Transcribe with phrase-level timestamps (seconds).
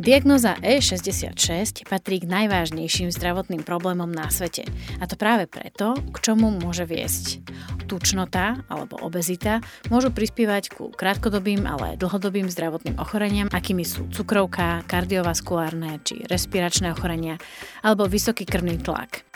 [0.00, 4.64] Diagnoza E66 patrí k najvážnejším zdravotným problémom na svete.
[4.96, 7.44] A to práve preto, k čomu môže viesť.
[7.84, 9.60] Tučnota alebo obezita
[9.92, 17.36] môžu prispievať ku krátkodobým, ale dlhodobým zdravotným ochoreniam, akými sú cukrovka, kardiovaskulárne či respiračné ochorenia
[17.84, 19.28] alebo vysoký krvný tlak.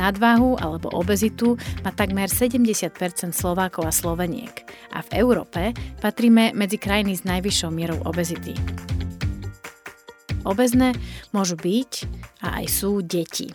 [0.00, 2.88] Nadváhu alebo obezitu má takmer 70%
[3.36, 4.64] Slovákov a Sloveniek
[4.96, 8.56] a v Európe patríme medzi krajiny s najvyššou mierou obezity.
[10.46, 10.94] Obezné
[11.34, 12.06] môžu byť
[12.46, 13.50] a aj sú deti.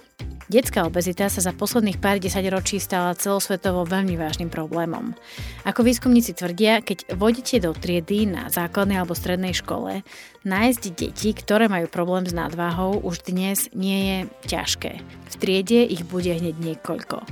[0.51, 5.15] Detská obezita sa za posledných pár desaťročí stala celosvetovo veľmi vážnym problémom.
[5.63, 10.03] Ako výskumníci tvrdia, keď vodíte do triedy na základnej alebo strednej škole,
[10.43, 14.17] nájsť deti, ktoré majú problém s nadváhou, už dnes nie je
[14.51, 14.99] ťažké.
[15.31, 17.23] V triede ich bude hneď niekoľko.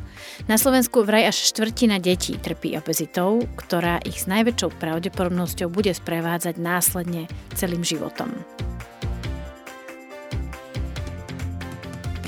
[0.47, 6.55] Na Slovensku vraj až štvrtina detí trpí obezitou, ktorá ich s najväčšou pravdepodobnosťou bude sprevádzať
[6.55, 8.31] následne celým životom.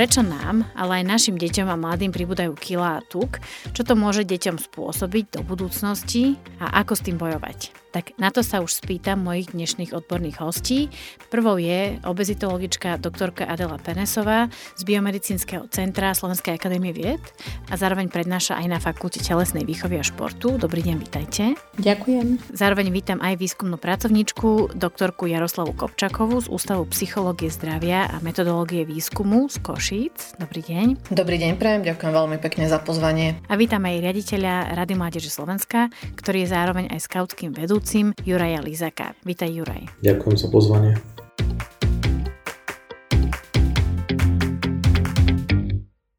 [0.01, 3.37] Prečo nám, ale aj našim deťom a mladým pribúdajú kila a tuk?
[3.69, 7.80] Čo to môže deťom spôsobiť do budúcnosti a ako s tým bojovať?
[7.91, 10.87] Tak na to sa už spýtam mojich dnešných odborných hostí.
[11.27, 14.47] Prvou je obezitologička doktorka Adela Penesová
[14.79, 17.19] z Biomedicínskeho centra Slovenskej akadémie vied
[17.67, 20.55] a zároveň prednáša aj na Fakulte telesnej výchovy a športu.
[20.55, 21.59] Dobrý deň, vítajte.
[21.83, 22.55] Ďakujem.
[22.55, 29.51] Zároveň vítam aj výskumnú pracovníčku doktorku Jaroslavu Kopčakovú z Ústavu psychológie zdravia a metodológie výskumu
[29.51, 30.39] z Košíc.
[30.39, 31.11] Dobrý deň.
[31.11, 33.35] Dobrý deň, prajem, ďakujem veľmi pekne za pozvanie.
[33.51, 38.61] A vítam aj riaditeľa Rady Mládeže Slovenska, ktorý je zároveň aj skautským vedúcim vedúcim Juraja
[38.61, 39.17] Lizaka.
[39.25, 39.89] Vítaj Juraj.
[40.05, 40.93] Ďakujem za pozvanie.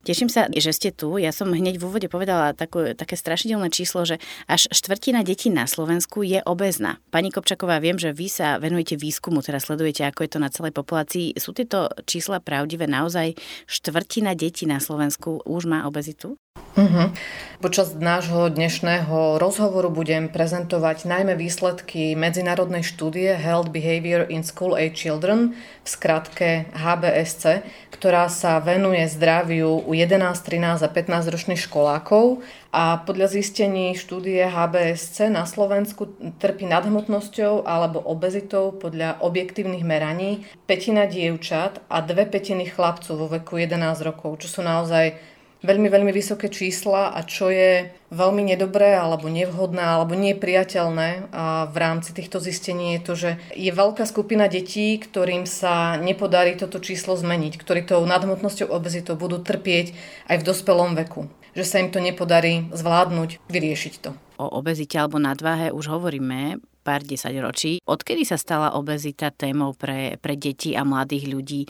[0.02, 1.14] Teším sa, že ste tu.
[1.22, 4.18] Ja som hneď v úvode povedala takú, také strašidelné číslo, že
[4.50, 6.98] až štvrtina detí na Slovensku je obezná.
[7.14, 10.74] Pani Kopčaková, viem, že vy sa venujete výskumu, teda sledujete, ako je to na celej
[10.74, 11.38] populácii.
[11.38, 12.90] Sú tieto čísla pravdivé?
[12.90, 13.38] Naozaj
[13.70, 16.34] štvrtina detí na Slovensku už má obezitu?
[16.72, 17.12] Uh-huh.
[17.60, 24.96] Počas nášho dnešného rozhovoru budem prezentovať najmä výsledky medzinárodnej štúdie Health Behavior in School Age
[24.96, 25.52] Children,
[25.84, 27.60] v skratke HBSC,
[27.92, 32.40] ktorá sa venuje zdraviu u 11, 13 a 15 ročných školákov
[32.72, 36.08] a podľa zistení štúdie HBSC na Slovensku
[36.40, 43.60] trpí nadhmotnosťou alebo obezitou podľa objektívnych meraní petina dievčat a dve petiny chlapcov vo veku
[43.60, 45.31] 11 rokov, čo sú naozaj
[45.62, 51.76] veľmi, veľmi vysoké čísla a čo je veľmi nedobré alebo nevhodné alebo nepriateľné a v
[51.78, 57.16] rámci týchto zistení je to, že je veľká skupina detí, ktorým sa nepodarí toto číslo
[57.16, 59.96] zmeniť, ktorí tou nadhmotnosťou obezitou budú trpieť
[60.28, 64.16] aj v dospelom veku že sa im to nepodarí zvládnuť, vyriešiť to.
[64.40, 67.06] O obezite alebo nadváhe už hovoríme pár
[67.40, 67.78] ročí.
[67.86, 71.62] Odkedy sa stala obezita témou pre, pre deti a mladých ľudí?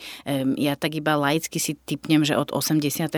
[0.57, 3.13] Ja tak iba laicky si typnem, že od 89.,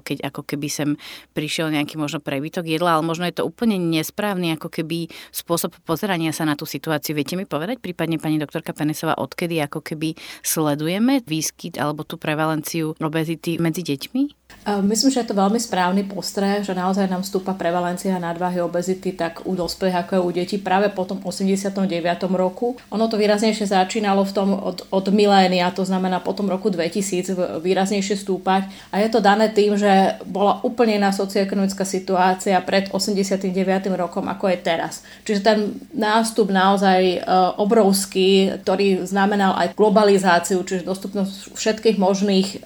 [0.00, 0.96] keď ako keby sem
[1.36, 6.32] prišiel nejaký možno prebytok jedla, ale možno je to úplne nesprávny ako keby spôsob pozerania
[6.32, 7.12] sa na tú situáciu.
[7.12, 12.96] Viete mi povedať, prípadne pani doktorka Penesová, odkedy ako keby sledujeme výskyt alebo tú prevalenciu
[12.96, 14.48] obezity medzi deťmi?
[14.80, 19.44] Myslím, že je to veľmi správny postreh, že naozaj nám stúpa prevalencia nadváhy obezity tak
[19.44, 21.82] u dospelých ako aj u detí práve po tom 89.
[22.30, 22.78] roku.
[22.94, 27.58] Ono to výraznejšie začínalo v tom od, od milénia, to znamená po tom roku 2000
[27.58, 33.50] výraznejšie stúpať a je to dané tým, že bola úplne iná socioekonomická situácia pred 89.
[33.98, 35.02] rokom ako je teraz.
[35.26, 35.58] Čiže ten
[35.90, 37.18] nástup naozaj e,
[37.58, 42.56] obrovský, ktorý znamenal aj globalizáciu, čiže dostupnosť všetkých možných e,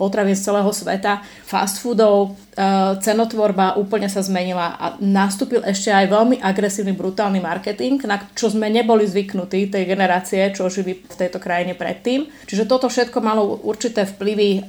[0.00, 2.38] potravín z celého sveta, fast foodov,
[3.02, 8.70] cenotvorba úplne sa zmenila a nastúpil ešte aj veľmi agresívny, brutálny marketing, na čo sme
[8.70, 12.30] neboli zvyknutí tej generácie, čo žili v tejto krajine predtým.
[12.46, 14.60] Čiže toto všetko malo určité vplyvy, e,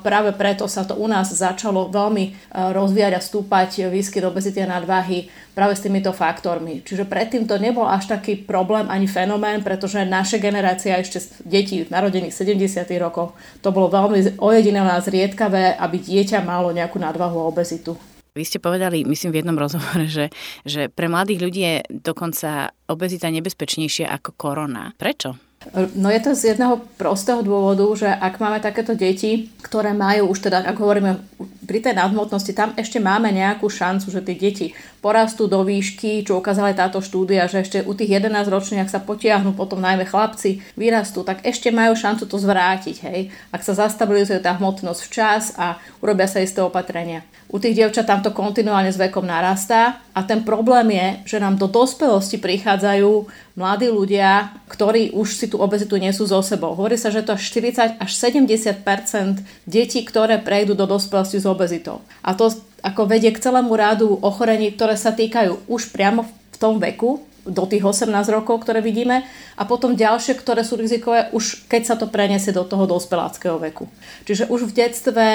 [0.00, 2.30] práve preto sa to u nás začalo veľmi e,
[2.72, 6.82] rozvíjať a stúpať výskyt obezity a nadváhy práve s týmito faktormi.
[6.82, 12.34] Čiže predtým to nebol až taký problém ani fenomén, pretože naše generácia ešte detí narodených
[12.34, 12.90] v 70.
[12.98, 17.94] rokoch, to bolo veľmi ojedinelé a zriedkavé, aby dieťa malo nejakú nadvahu a obezitu.
[18.34, 20.34] Vy ste povedali, myslím v jednom rozhovore, že,
[20.66, 24.90] že pre mladých ľudí je dokonca obezita nebezpečnejšia ako korona.
[24.98, 25.38] Prečo?
[25.72, 30.44] No je to z jedného prostého dôvodu, že ak máme takéto deti, ktoré majú už
[30.44, 31.16] teda, ako hovoríme,
[31.64, 34.66] pri tej nadmotnosti tam ešte máme nejakú šancu, že tie deti
[35.04, 38.92] porastú do výšky, čo ukázala aj táto štúdia, že ešte u tých 11 ročných, ak
[38.96, 43.76] sa potiahnu potom najmä chlapci, vyrastú, tak ešte majú šancu to zvrátiť, hej, ak sa
[43.76, 47.20] zastabilizuje tá hmotnosť včas a urobia sa isté opatrenia.
[47.52, 51.60] U tých dievčat tam to kontinuálne s vekom narastá a ten problém je, že nám
[51.60, 53.28] do dospelosti prichádzajú
[53.60, 56.74] mladí ľudia, ktorí už si tú obezitu nesú so sebou.
[56.74, 62.02] Hovorí sa, že to až 40 až 70% detí, ktoré prejdú do dospelosti s obezitou.
[62.24, 62.50] A to
[62.84, 67.64] ako vedie k celému rádu ochorení, ktoré sa týkajú už priamo v tom veku, do
[67.68, 69.24] tých 18 rokov, ktoré vidíme
[69.54, 73.86] a potom ďalšie, ktoré sú rizikové už keď sa to preniesie do toho dospeláckého veku.
[74.24, 75.26] Čiže už v detstve,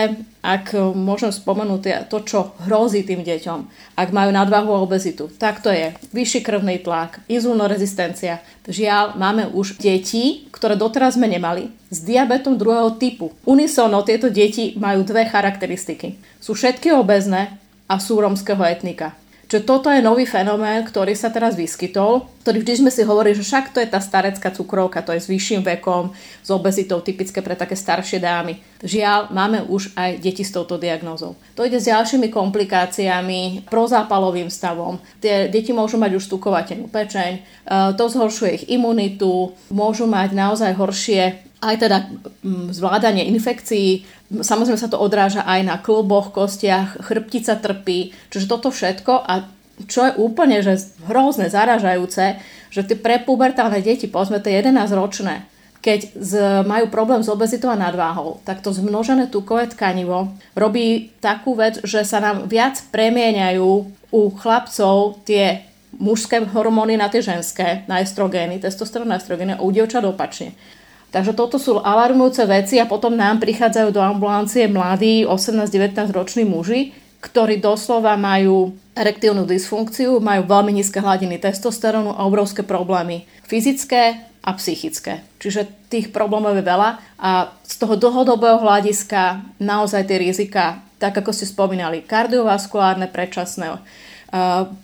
[0.42, 3.60] ak môžem spomenúť to, čo hrozí tým deťom,
[3.96, 8.42] ak majú nadvahu a obezitu, tak to je vyšší krvný tlak, inzulnorezistencia.
[8.70, 13.34] Žiaľ, máme už deti, ktoré doteraz sme nemali, s diabetom druhého typu.
[13.50, 16.22] Unisono tieto deti majú dve charakteristiky.
[16.38, 17.58] Sú všetky obezné
[17.90, 19.18] a sú rómskeho etnika.
[19.50, 23.42] Čiže toto je nový fenomén, ktorý sa teraz vyskytol, ktorý vždy sme si hovorili, že
[23.42, 26.14] však to je tá starecká cukrovka, to je s vyšším vekom,
[26.46, 28.62] s obezitou, typické pre také staršie dámy.
[28.86, 31.34] Žiaľ, máme už aj deti s touto diagnózou.
[31.58, 35.02] To ide s ďalšími komplikáciami, prozápalovým stavom.
[35.18, 37.42] Tie deti môžu mať už stukovatenú pečeň, e,
[37.98, 41.98] to zhoršuje ich imunitu, môžu mať naozaj horšie aj teda
[42.44, 48.72] mm, zvládanie infekcií, samozrejme sa to odráža aj na klboch, kostiach, chrbtica trpí, čiže toto
[48.72, 49.34] všetko a
[49.88, 50.76] čo je úplne že
[51.08, 52.40] hrozné, zaražajúce,
[52.70, 55.48] že tie prepubertálne deti, povedzme tie 11 ročné,
[55.80, 56.32] keď z,
[56.68, 62.04] majú problém s obezitou a nadváhou, tak to zmnožené tukové tkanivo robí takú vec, že
[62.04, 63.70] sa nám viac premieňajú
[64.12, 65.64] u chlapcov tie
[65.96, 70.54] mužské hormóny na tie ženské, na estrogény, testosterón na estrogény a u dievčat opačne.
[71.10, 76.94] Takže toto sú alarmujúce veci a potom nám prichádzajú do ambulancie mladí 18-19 roční muži,
[77.20, 84.56] ktorí doslova majú erektívnu dysfunkciu, majú veľmi nízke hladiny testosterónu a obrovské problémy fyzické a
[84.56, 85.26] psychické.
[85.42, 86.90] Čiže tých problémov je veľa
[87.20, 93.82] a z toho dlhodobého hľadiska naozaj tie rizika, tak ako ste spomínali, kardiovaskulárne, predčasné,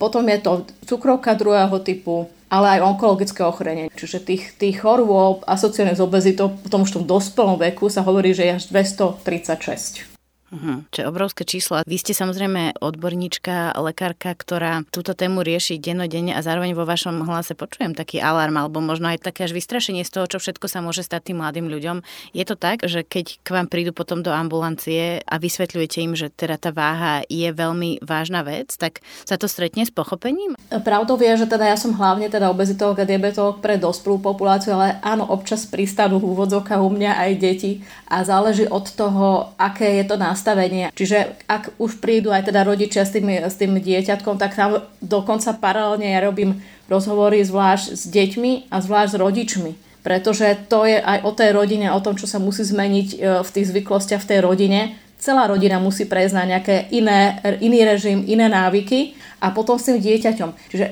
[0.01, 0.51] potom je to
[0.89, 3.91] cukrovka druhého typu, ale aj onkologické ochorenie.
[3.93, 8.31] Čiže tých, tých chorôb asociovaných s obezitou v tom už tom dospelom veku sa hovorí,
[8.31, 10.14] že je až 236.
[10.53, 10.85] Uh-huh.
[10.93, 11.81] Čo obrovské číslo.
[11.89, 17.57] Vy ste samozrejme odborníčka, lekárka, ktorá túto tému rieši dennodenne a zároveň vo vašom hlase
[17.57, 21.01] počujem taký alarm alebo možno aj také až vystrašenie z toho, čo všetko sa môže
[21.01, 22.05] stať tým mladým ľuďom.
[22.37, 26.29] Je to tak, že keď k vám prídu potom do ambulancie a vysvetľujete im, že
[26.29, 30.53] teda tá váha je veľmi vážna vec, tak sa to stretne s pochopením?
[30.69, 35.01] Pravdou je, že teda ja som hlavne teda obezitolog a diabetolog pre dospelú populáciu, ale
[35.01, 37.71] áno, občas pristanú v úvodzovkách u mňa aj deti
[38.05, 40.91] a záleží od toho, aké je to na nastavenie.
[40.91, 45.55] Čiže ak už prídu aj teda rodičia s tým, s tým dieťatkom, tak tam dokonca
[45.55, 46.59] paralelne ja robím
[46.91, 49.71] rozhovory zvlášť s deťmi a zvlášť s rodičmi.
[50.05, 53.49] Pretože to je aj o tej rodine, o tom, čo sa musí zmeniť e, v
[53.49, 54.93] tých zvyklostiach v tej rodine.
[55.17, 59.97] Celá rodina musí prejsť na nejaké iné, iný režim, iné návyky a potom s tým
[59.97, 60.69] dieťaťom.
[60.69, 60.85] Čiže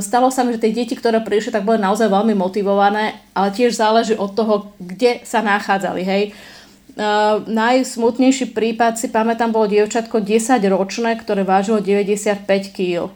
[0.00, 3.76] stalo sa mi, že tie deti, ktoré prišli, tak boli naozaj veľmi motivované, ale tiež
[3.76, 6.00] záleží od toho, kde sa nachádzali.
[6.06, 6.22] Hej
[7.46, 12.42] najsmutnejší prípad si pamätám, bolo dievčatko 10 ročné, ktoré vážilo 95
[12.74, 13.14] kg.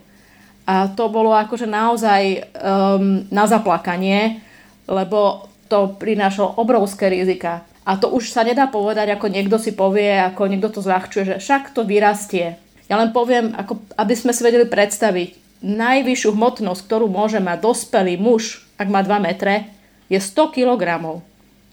[0.63, 4.39] A to bolo akože naozaj um, na zaplakanie,
[4.87, 7.67] lebo to prinášalo obrovské rizika.
[7.83, 11.35] A to už sa nedá povedať, ako niekto si povie, ako niekto to zľahčuje, že
[11.43, 12.55] však to vyrastie.
[12.87, 18.15] Ja len poviem, ako, aby sme si vedeli predstaviť, najvyššiu hmotnosť, ktorú môže mať dospelý
[18.15, 19.67] muž, ak má 2 metre,
[20.07, 20.83] je 100 kg.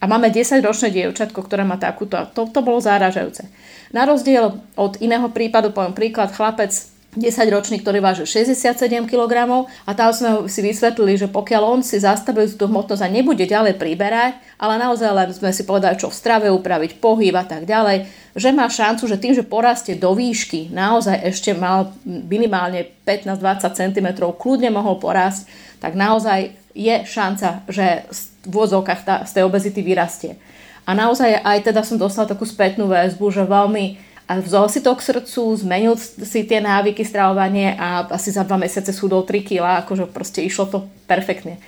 [0.00, 2.16] A máme 10-ročné dievčatko, ktoré má takúto.
[2.33, 3.45] To, to bolo záražajúce.
[3.92, 6.73] Na rozdiel od iného prípadu, poviem príklad, chlapec
[7.19, 12.47] 10-ročný, ktorý váži 67 kg a tam sme si vysvetlili, že pokiaľ on si zastaví
[12.54, 16.47] tú hmotnosť a nebude ďalej priberať, ale naozaj len sme si povedali, čo v strave
[16.54, 18.07] upraviť, pohyb a tak ďalej,
[18.38, 24.09] že má šancu, že tým, že porastie do výšky, naozaj ešte mal minimálne 15-20 cm,
[24.38, 25.50] kľudne mohol porásť,
[25.83, 28.07] tak naozaj je šanca, že
[28.45, 30.41] v vôzovkách tá, z tej obezity vyrastie.
[30.89, 34.95] A naozaj aj teda som dostala takú spätnú väzbu, že veľmi a vzal si to
[34.95, 39.83] k srdcu, zmenil si tie návyky stravovanie a asi za dva mesiace schudol 3 kg,
[39.83, 40.79] akože proste išlo to
[41.11, 41.59] perfektne.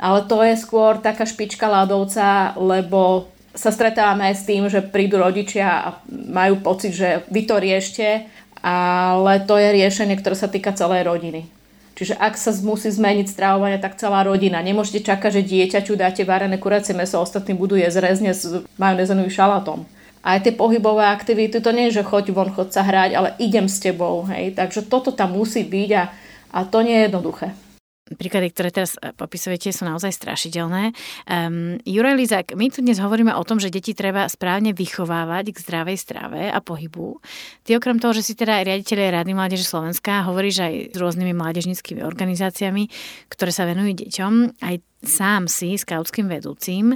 [0.00, 5.68] Ale to je skôr taká špička ľadovca, lebo sa stretávame s tým, že prídu rodičia
[5.68, 8.28] a majú pocit, že vy to riešte,
[8.64, 11.55] ale to je riešenie, ktoré sa týka celej rodiny.
[11.96, 14.60] Čiže ak sa musí zmeniť stravovanie, tak celá rodina.
[14.60, 19.88] Nemôžete čakať, že dieťaťu dáte varené kuracie meso, ostatní budú jesť rezne s majonézovým šalatom.
[20.20, 23.64] Aj tie pohybové aktivity, to nie je, že choď von, choď sa hrať, ale idem
[23.64, 24.28] s tebou.
[24.28, 24.60] Hej.
[24.60, 26.04] Takže toto tam musí byť a,
[26.52, 27.48] a to nie je jednoduché
[28.14, 30.94] príklady, ktoré teraz e, popisujete, sú naozaj strašidelné.
[31.26, 35.62] Um, Juraj Lizák, my tu dnes hovoríme o tom, že deti treba správne vychovávať k
[35.66, 37.18] zdravej strave a pohybu.
[37.66, 42.06] Ty okrem toho, že si teda riaditeľ Rady Mládeže Slovenska, hovoríš aj s rôznymi mládežnickými
[42.06, 42.86] organizáciami,
[43.26, 46.94] ktoré sa venujú deťom, aj sám si skautským vedúcim.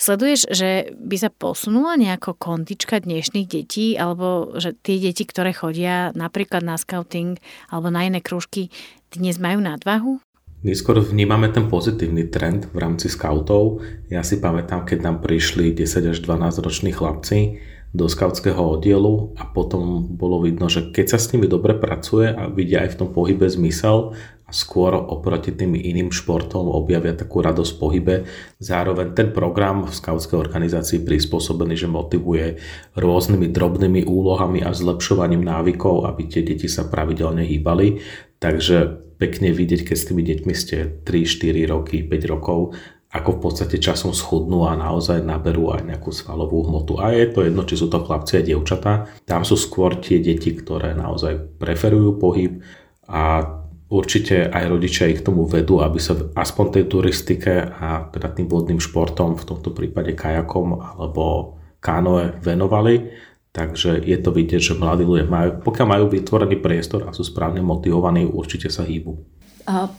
[0.00, 6.08] Sleduješ, že by sa posunula nejako kontička dnešných detí, alebo že tie deti, ktoré chodia
[6.16, 7.36] napríklad na scouting
[7.68, 8.72] alebo na iné krúžky,
[9.12, 10.29] dnes majú nadvahu?
[10.60, 13.80] My vnímame ten pozitívny trend v rámci scoutov.
[14.12, 17.64] Ja si pamätám, keď nám prišli 10 až 12 roční chlapci
[17.96, 22.52] do skautského oddielu a potom bolo vidno, že keď sa s nimi dobre pracuje a
[22.52, 24.12] vidia aj v tom pohybe zmysel
[24.44, 28.14] a skôr oproti tým iným športom objavia takú radosť v pohybe.
[28.60, 32.60] Zároveň ten program v skautskej organizácii prispôsobený, že motivuje
[33.00, 38.02] rôznymi drobnými úlohami a zlepšovaním návykov, aby tie deti sa pravidelne hýbali.
[38.40, 38.76] Takže
[39.20, 42.72] pekne vidieť, keď s tými deťmi ste 3, 4 roky, 5 rokov,
[43.10, 46.96] ako v podstate časom schudnú a naozaj naberú aj nejakú svalovú hmotu.
[47.02, 49.10] A je to jedno, či sú to chlapci a dievčatá.
[49.26, 52.62] Tam sú skôr tie deti, ktoré naozaj preferujú pohyb
[53.10, 53.44] a
[53.90, 58.46] určite aj rodičia ich k tomu vedú, aby sa aspoň tej turistike a teda tým
[58.46, 63.10] vodným športom, v tomto prípade kajakom alebo kánoe venovali
[63.50, 67.58] Takže je to vidieť, že mladí ľudia majú, pokiaľ majú vytvorený priestor a sú správne
[67.58, 69.40] motivovaní, určite sa hýbu.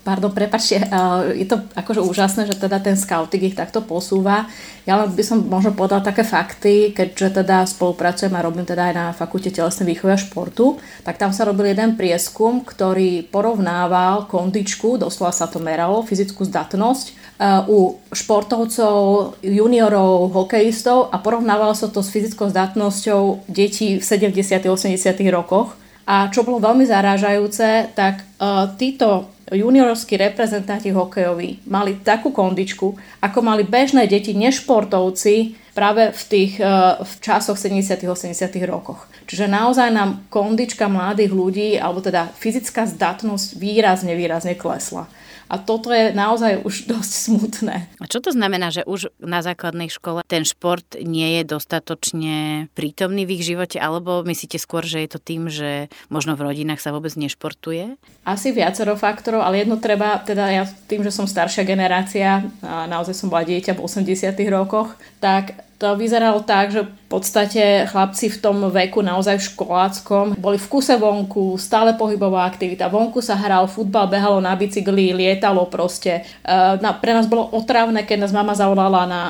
[0.04, 0.84] Pardon, prepačte,
[1.32, 4.52] je to akože úžasné, že teda ten scouting ich takto posúva.
[4.84, 8.94] Ja len by som možno podal také fakty, keďže teda spolupracujem a robím teda aj
[8.96, 10.76] na Fakulte telesnej výchovy a športu,
[11.08, 17.21] tak tam sa robil jeden prieskum, ktorý porovnával kondičku, doslova sa to meralo, fyzickú zdatnosť
[17.66, 24.62] u športovcov, juniorov, hokejistov a porovnávalo sa to s fyzickou zdatnosťou detí v 70.
[24.70, 24.94] 80.
[25.34, 25.74] rokoch.
[26.06, 33.40] A čo bolo veľmi zarážajúce, tak uh, títo juniorskí reprezentanti hokejoví mali takú kondičku, ako
[33.42, 38.06] mali bežné deti, nešportovci práve v tých uh, v časoch 70.
[38.06, 38.38] 80.
[38.70, 39.10] rokoch.
[39.26, 45.08] Čiže naozaj nám kondička mladých ľudí, alebo teda fyzická zdatnosť výrazne, výrazne klesla.
[45.52, 47.76] A toto je naozaj už dosť smutné.
[48.00, 53.28] A čo to znamená, že už na základnej škole ten šport nie je dostatočne prítomný
[53.28, 56.96] v ich živote, alebo myslíte skôr, že je to tým, že možno v rodinách sa
[56.96, 58.00] vôbec nešportuje?
[58.24, 63.28] Asi viacero faktorov, ale jedno treba, teda ja tým, že som staršia generácia, naozaj som
[63.28, 68.70] bola dieťa v 80 rokoch, tak to vyzeralo tak, že v podstate chlapci v tom
[68.70, 72.86] veku naozaj školáckom boli v kuse vonku, stále pohybová aktivita.
[72.86, 76.22] Vonku sa hral futbal, behalo na bicykli, lietalo proste.
[76.22, 79.22] E, na, pre nás bolo otravné, keď nás mama zavolala na,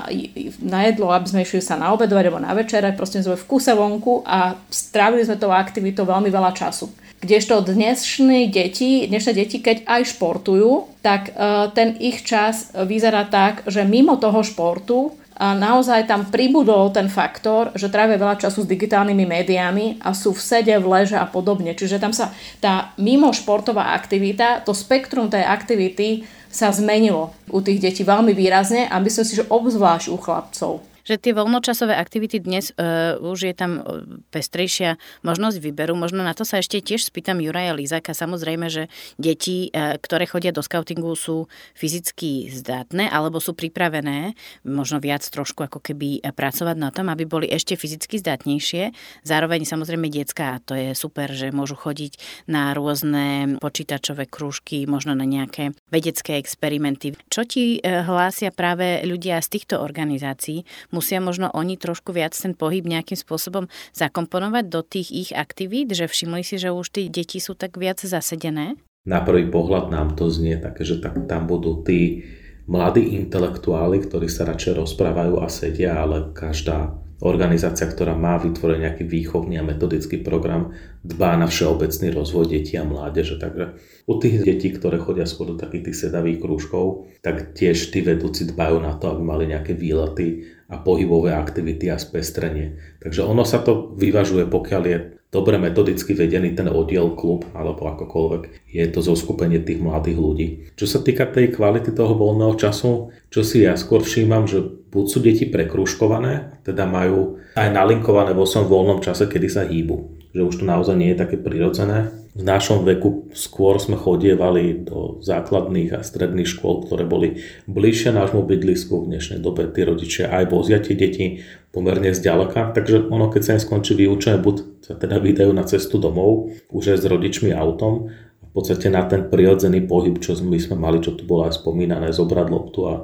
[0.60, 2.92] na jedlo, aby sme išli sa na obedovať alebo na večere.
[2.92, 6.92] Proste sme v kuse vonku a strávili sme tou aktivitou veľmi veľa času.
[7.24, 13.64] Kdežto dnešné deti, dnešné deti, keď aj športujú, tak e, ten ich čas vyzerá tak,
[13.72, 19.26] že mimo toho športu naozaj tam pribudol ten faktor, že trávia veľa času s digitálnymi
[19.26, 21.74] médiami a sú v sede, v leže a podobne.
[21.74, 22.30] Čiže tam sa
[22.62, 28.86] tá mimo športová aktivita, to spektrum tej aktivity sa zmenilo u tých detí veľmi výrazne
[28.86, 33.56] a myslím si, že obzvlášť u chlapcov že tie voľnočasové aktivity dnes uh, už je
[33.56, 33.82] tam e,
[34.30, 35.94] pestrejšia možnosť výberu.
[35.98, 38.14] Možno na to sa ešte tiež spýtam Juraja Lizáka.
[38.14, 45.02] Samozrejme, že deti, uh, ktoré chodia do scoutingu, sú fyzicky zdatné alebo sú pripravené možno
[45.04, 48.96] viac trošku ako keby pracovať na tom, aby boli ešte fyzicky zdatnejšie.
[49.26, 55.28] Zároveň samozrejme detská, to je super, že môžu chodiť na rôzne počítačové krúžky, možno na
[55.28, 57.14] nejaké vedecké experimenty.
[57.28, 60.64] Čo ti hlásia práve ľudia z týchto organizácií?
[61.02, 63.66] Musia možno oni trošku viac ten pohyb nejakým spôsobom
[63.98, 67.98] zakomponovať do tých ich aktivít, že všimli si, že už tí deti sú tak viac
[67.98, 68.78] zasedené?
[69.10, 72.22] Na prvý pohľad nám to znie také, že tak tam budú tí
[72.70, 79.04] mladí intelektuáli, ktorí sa radšej rozprávajú a sedia, ale každá organizácia, ktorá má vytvoriť nejaký
[79.06, 80.74] výchovný a metodický program,
[81.06, 83.38] dbá na všeobecný rozvoj detí a mládeže.
[83.38, 83.78] Takže
[84.10, 88.50] u tých detí, ktoré chodia skôr do takých tých sedavých krúžkov, tak tiež tí vedúci
[88.50, 92.98] dbajú na to, aby mali nejaké výlety a pohybové aktivity a spestrenie.
[93.06, 94.98] Takže ono sa to vyvažuje, pokiaľ je
[95.32, 100.48] dobre metodicky vedený ten oddiel, klub alebo akokoľvek, je to zoskupenie tých mladých ľudí.
[100.76, 105.06] Čo sa týka tej kvality toho voľného času, čo si ja skôr všímam, že buď
[105.08, 110.20] sú deti prekružkované, teda majú aj nalinkované vo svojom voľnom čase, kedy sa hýbu.
[110.36, 112.21] Že už to naozaj nie je také prirodzené.
[112.32, 118.48] V našom veku skôr sme chodievali do základných a stredných škôl, ktoré boli bližšie nášmu
[118.48, 119.04] bydlisku.
[119.04, 121.44] V dnešnej dobe tí rodičia aj vozia tie deti
[121.76, 126.00] pomerne zďaleka, takže ono keď sa im skončí vyučenie, buď sa teda vydajú na cestu
[126.00, 130.76] domov, už aj s rodičmi autom, v podstate na ten prirodzený pohyb, čo my sme
[130.76, 132.96] mali, čo tu bolo aj spomínané, zobrať loptu a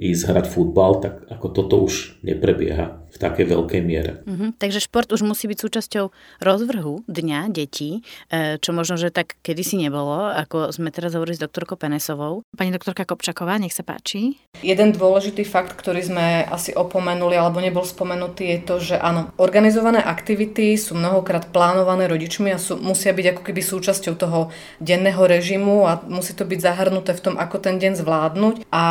[0.00, 4.26] ísť hrať futbal, tak ako toto už neprebieha v takej veľkej miere.
[4.26, 4.58] Mm-hmm.
[4.58, 6.04] Takže šport už musí byť súčasťou
[6.42, 11.44] rozvrhu dňa detí, e, čo možno, že tak kedysi nebolo, ako sme teraz hovorili s
[11.44, 12.42] doktorkou Penesovou.
[12.58, 14.42] Pani doktorka Kopčaková, nech sa páči.
[14.62, 20.02] Jeden dôležitý fakt, ktorý sme asi opomenuli alebo nebol spomenutý, je to, že áno, organizované
[20.02, 24.50] aktivity sú mnohokrát plánované rodičmi a sú, musia byť ako keby súčasťou toho
[24.82, 28.54] denného režimu a musí to byť zahrnuté v tom, ako ten deň zvládnuť.
[28.72, 28.84] A,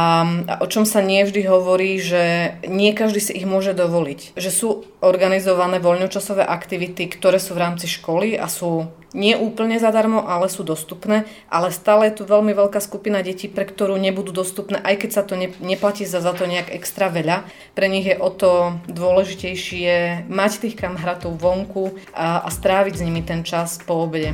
[0.47, 4.12] a o čom sa nie vždy hovorí, že nie každý si ich môže dovoliť.
[4.33, 4.69] Že sú
[5.01, 10.65] organizované voľnočasové aktivity, ktoré sú v rámci školy a sú nie úplne zadarmo, ale sú
[10.65, 15.09] dostupné, ale stále je tu veľmi veľká skupina detí, pre ktorú nebudú dostupné, aj keď
[15.13, 17.45] sa to ne, neplatí za, za to nejak extra veľa.
[17.77, 23.21] Pre nich je o to dôležitejšie mať tých kamarátov vonku a, a stráviť s nimi
[23.21, 24.33] ten čas po obede.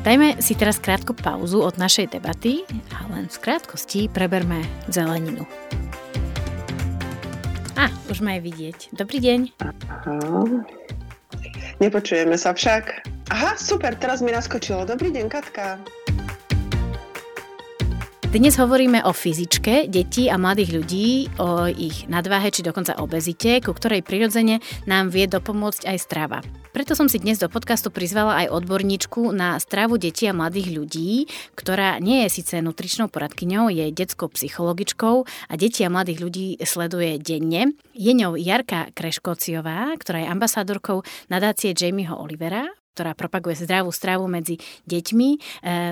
[0.00, 5.44] Dajme si teraz krátku pauzu od našej debaty a len v krátkosti preberme zeleninu.
[7.76, 8.96] A, už ma je vidieť.
[8.96, 9.60] Dobrý deň.
[9.60, 10.44] Aha.
[11.84, 13.04] Nepočujeme sa však.
[13.28, 14.88] Aha, super, teraz mi naskočilo.
[14.88, 15.76] Dobrý deň, Katka.
[18.30, 23.74] Dnes hovoríme o fyzičke detí a mladých ľudí, o ich nadváhe či dokonca obezite, ku
[23.74, 26.38] ktorej prirodzene nám vie dopomôcť aj strava.
[26.70, 31.26] Preto som si dnes do podcastu prizvala aj odborníčku na stravu detí a mladých ľudí,
[31.58, 37.18] ktorá nie je síce nutričnou poradkyňou, je detskou psychologičkou a deti a mladých ľudí sleduje
[37.18, 37.74] denne.
[37.98, 41.02] Je ňou Jarka Kreškociová, ktorá je ambasádorkou
[41.34, 45.28] nadácie Jamieho Olivera, ktorá propaguje zdravú stravu medzi deťmi.
[45.30, 45.38] E,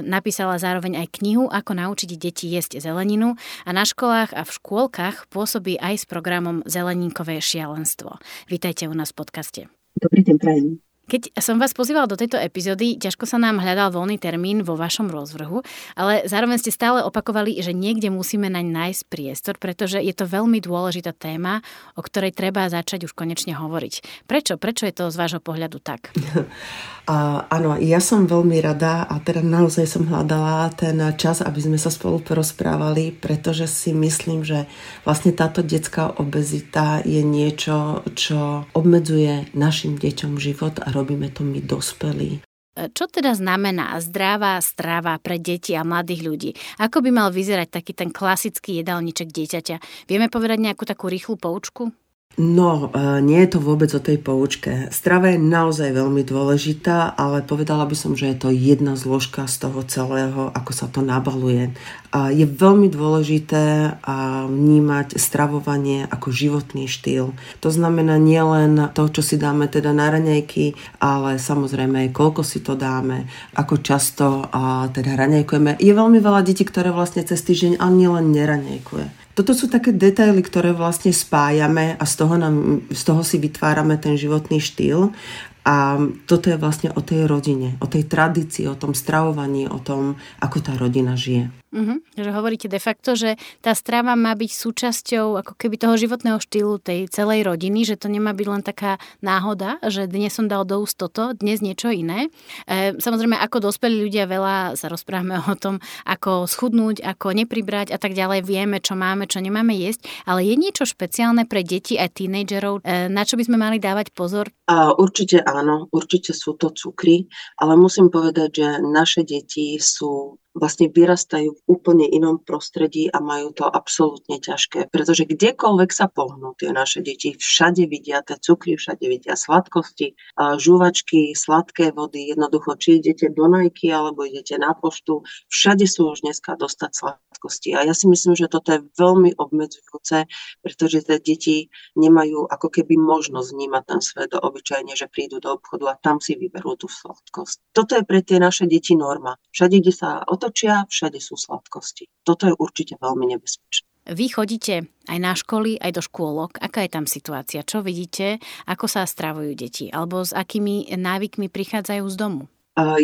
[0.05, 5.31] napísala zároveň aj knihu Ako naučiť deti jesť zeleninu a na školách a v škôlkach
[5.31, 8.19] pôsobí aj s programom Zeleninkové šialenstvo.
[8.51, 9.61] Vítajte u nás v podcaste.
[9.99, 10.88] Dobrý deň, prajem.
[11.09, 15.09] Keď som vás pozývala do tejto epizódy, ťažko sa nám hľadal voľný termín vo vašom
[15.09, 15.65] rozvrhu,
[15.97, 20.61] ale zároveň ste stále opakovali, že niekde musíme naň nájsť priestor, pretože je to veľmi
[20.61, 21.65] dôležitá téma,
[21.97, 24.29] o ktorej treba začať už konečne hovoriť.
[24.29, 24.61] Prečo?
[24.61, 26.13] Prečo je to z vášho pohľadu tak?
[27.09, 31.81] A, áno, ja som veľmi rada a teda naozaj som hľadala ten čas, aby sme
[31.81, 34.69] sa spolu porozprávali, pretože si myslím, že
[35.09, 41.63] vlastne táto detská obezita je niečo, čo obmedzuje našim deťom život a robíme to my
[41.63, 42.43] dospelí.
[42.79, 46.51] Čo teda znamená zdravá strava pre deti a mladých ľudí?
[46.79, 50.07] Ako by mal vyzerať taký ten klasický jedálniček dieťaťa?
[50.07, 51.91] Vieme povedať nejakú takú rýchlu poučku?
[52.39, 54.87] No, e, nie je to vôbec o tej poučke.
[54.95, 59.67] Strava je naozaj veľmi dôležitá, ale povedala by som, že je to jedna zložka z
[59.67, 61.75] toho celého, ako sa to nabaluje.
[62.15, 63.99] A je veľmi dôležité
[64.47, 67.35] vnímať stravovanie ako životný štýl.
[67.59, 72.63] To znamená nielen to, čo si dáme teda na raňajky, ale samozrejme aj koľko si
[72.63, 73.27] to dáme,
[73.59, 74.47] ako často
[74.95, 75.83] teda raňajkujeme.
[75.83, 79.18] Je veľmi veľa detí, ktoré vlastne cez týždeň ani len neraňajkuje.
[79.39, 83.95] Toto sú také detaily, ktoré vlastne spájame a z toho, nám, z toho si vytvárame
[83.95, 85.15] ten životný štýl.
[85.63, 85.95] A
[86.27, 90.59] toto je vlastne o tej rodine, o tej tradícii, o tom stravovaní, o tom, ako
[90.59, 91.55] tá rodina žije.
[91.69, 92.01] Uh-huh.
[92.17, 96.81] Že hovoríte de facto, že tá strava má byť súčasťou ako keby toho životného štýlu
[96.81, 100.81] tej celej rodiny, že to nemá byť len taká náhoda, že dnes som dal do
[100.81, 102.33] úst toto, dnes niečo iné.
[102.65, 105.77] E, samozrejme, ako dospelí ľudia veľa sa rozprávame o tom,
[106.09, 108.49] ako schudnúť, ako nepribrať a tak ďalej.
[108.49, 113.13] Vieme, čo máme, čo nemáme jesť, ale je niečo špeciálne pre deti a tínejdžerov, e,
[113.13, 114.49] na čo by sme mali dávať pozor?
[114.73, 117.29] A určite áno, určite sú to cukry,
[117.61, 123.55] ale musím povedať, že naše deti sú vlastne vyrastajú v úplne inom prostredí a majú
[123.55, 124.91] to absolútne ťažké.
[124.91, 131.33] Pretože kdekoľvek sa pohnú tie naše deti, všade vidia tie cukry, všade vidia sladkosti, žúvačky,
[131.33, 136.59] sladké vody, jednoducho, či idete do Nike alebo idete na poštu, všade sú už dneska
[136.59, 137.79] dostať sladkosti.
[137.79, 140.27] A ja si myslím, že toto je veľmi obmedzujúce,
[140.59, 141.57] pretože tie deti
[141.95, 146.35] nemajú ako keby možnosť vnímať ten svet obyčajne, že prídu do obchodu a tam si
[146.35, 147.63] vyberú tú sladkosť.
[147.71, 149.39] Toto je pre tie naše deti norma.
[149.55, 152.09] Všade, kde sa o to otočia, všade sú sladkosti.
[152.25, 153.85] Toto je určite veľmi nebezpečné.
[154.09, 156.57] Vy chodíte aj na školy, aj do škôlok.
[156.65, 157.61] Aká je tam situácia?
[157.61, 158.41] Čo vidíte?
[158.65, 159.93] Ako sa stravujú deti?
[159.93, 162.49] Alebo s akými návykmi prichádzajú z domu?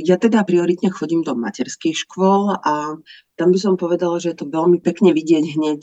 [0.00, 2.94] Ja teda prioritne chodím do materských škôl a
[3.34, 5.80] tam by som povedala, že je to veľmi pekne vidieť hneď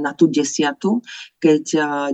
[0.00, 1.04] na tú desiatu,
[1.38, 1.64] keď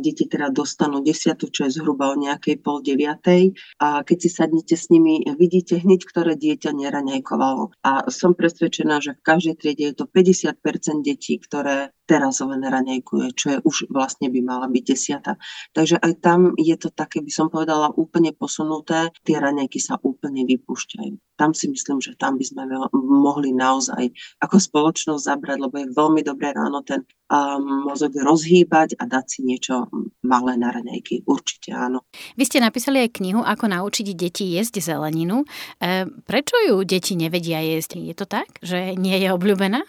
[0.02, 4.74] deti teda dostanú desiatu, čo je zhruba o nejakej pol deviatej a keď si sadnete
[4.74, 7.78] s nimi, vidíte hneď, ktoré dieťa neraňajkovalo.
[7.86, 10.58] A som presvedčená, že v každej triede je to 50%
[11.06, 15.38] detí, ktoré teraz len raňajkuje, čo je už vlastne by mala byť desiata.
[15.72, 19.08] Takže aj tam je to také, by som povedala, úplne posunuté.
[19.22, 21.31] Tie raňajky sa úplne vypúšťajú.
[21.36, 22.62] Tam si myslím, že tam by sme
[22.94, 29.08] mohli naozaj ako spoločnosť zabrať, lebo je veľmi dobré ráno ten um, mozog rozhýbať a
[29.08, 29.88] dať si niečo
[30.20, 31.24] malé na raňajky.
[31.24, 32.04] Určite áno.
[32.36, 35.42] Vy ste napísali aj knihu, ako naučiť deti jesť zeleninu.
[35.80, 37.96] E, prečo ju deti nevedia jesť?
[37.98, 39.82] Je to tak, že nie je obľúbená?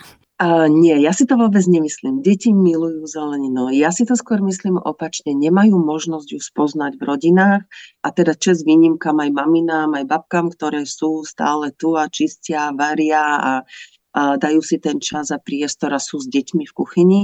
[0.44, 2.20] Uh, nie, ja si to vôbec nemyslím.
[2.20, 3.72] Deti milujú zeleninu.
[3.72, 5.32] Ja si to skôr myslím opačne.
[5.32, 7.64] Nemajú možnosť ju spoznať v rodinách
[8.04, 13.24] a teda čes výnimkám aj maminám, aj babkám, ktoré sú stále tu a čistia, varia
[13.24, 13.54] a,
[14.20, 17.22] a dajú si ten čas a priestor a sú s deťmi v kuchyni.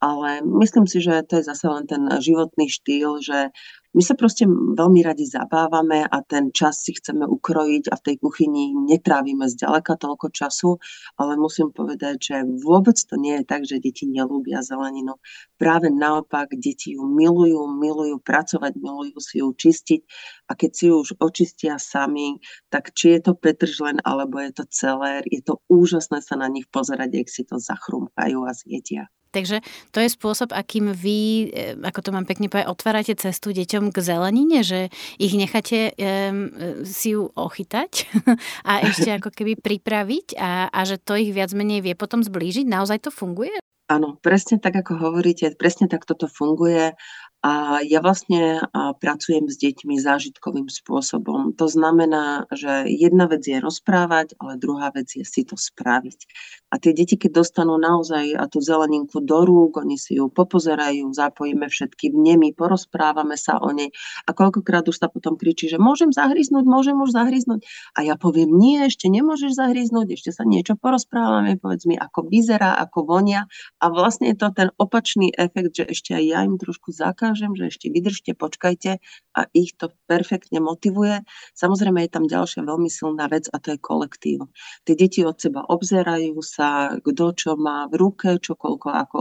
[0.00, 3.52] Ale myslím si, že to je zase len ten životný štýl, že
[3.92, 8.16] my sa proste veľmi radi zabávame a ten čas si chceme ukrojiť a v tej
[8.24, 10.80] kuchyni netrávime zďaleka toľko času,
[11.20, 15.20] ale musím povedať, že vôbec to nie je tak, že deti nelúbia zeleninu.
[15.60, 20.00] Práve naopak, deti ju milujú, milujú pracovať, milujú si ju čistiť
[20.48, 22.40] a keď si ju už očistia sami,
[22.72, 26.64] tak či je to petržlen alebo je to celér, je to úžasné sa na nich
[26.72, 29.12] pozerať, ak si to zachrúmpajú a zjedia.
[29.32, 33.88] Takže to je spôsob, akým vy, e, ako to mám pekne povedať, otvárate cestu deťom
[33.88, 36.52] k zelenine, že ich necháte um,
[36.84, 38.12] si ju ochytať
[38.68, 42.68] a ešte ako keby pripraviť a, a že to ich viac menej vie potom zblížiť.
[42.68, 43.56] Naozaj to funguje?
[43.90, 46.96] Áno, presne tak, ako hovoríte, presne tak toto funguje
[47.42, 48.62] a ja vlastne
[49.02, 51.50] pracujem s deťmi zážitkovým spôsobom.
[51.58, 56.22] To znamená, že jedna vec je rozprávať, ale druhá vec je si to spraviť.
[56.70, 61.66] A tie deti, keď dostanú naozaj tú zeleninku do rúk, oni si ju popozerajú, zapojíme
[61.66, 63.90] všetky vnemy, porozprávame sa o nej
[64.22, 67.66] a koľkokrát už sa potom kričí, že môžem zahryznúť, môžem už zahryznúť.
[67.98, 72.78] A ja poviem, nie, ešte nemôžeš zahryznúť, ešte sa niečo porozprávame, povedz mi, ako vyzerá,
[72.78, 73.50] ako vonia.
[73.82, 77.56] A vlastne je to ten opačný efekt, že ešte aj ja im trošku zakážem dokážem,
[77.56, 79.00] že ešte vydržte, počkajte
[79.32, 81.24] a ich to perfektne motivuje.
[81.56, 84.52] Samozrejme je tam ďalšia veľmi silná vec a to je kolektív.
[84.84, 89.18] Tie deti od seba obzerajú sa, kto čo má v ruke, čo koľko ako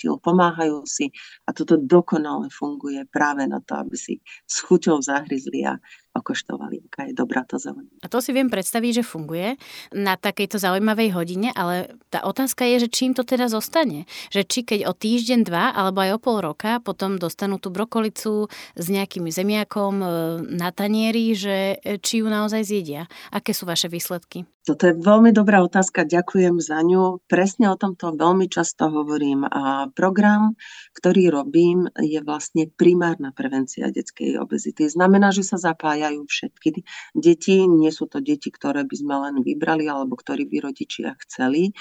[0.00, 1.12] očistil, pomáhajú si
[1.44, 4.14] a toto dokonale funguje práve na to, aby si
[4.48, 5.76] s chuťou zahryzli a
[6.10, 7.94] okoštovali, aká je dobrá tá zelenina.
[8.02, 9.54] A to si viem predstaviť, že funguje
[9.94, 14.10] na takejto zaujímavej hodine, ale tá otázka je, že čím to teda zostane.
[14.34, 18.50] Že či keď o týždeň, dva alebo aj o pol roka potom dostanú tú brokolicu
[18.74, 20.06] s nejakým zemiakom e,
[20.50, 23.06] na tanieri, že e, či ju naozaj zjedia.
[23.30, 24.50] Aké sú vaše výsledky?
[24.60, 27.24] Toto je veľmi dobrá otázka, ďakujem za ňu.
[27.24, 29.48] Presne o tomto veľmi často hovorím.
[29.48, 30.52] A program,
[30.92, 34.84] ktorý robím, je vlastne primárna prevencia detskej obezity.
[34.84, 36.84] Znamená, že sa zapájajú všetky
[37.16, 37.64] deti.
[37.72, 41.72] Nie sú to deti, ktoré by sme len vybrali alebo ktorí by rodičia chceli.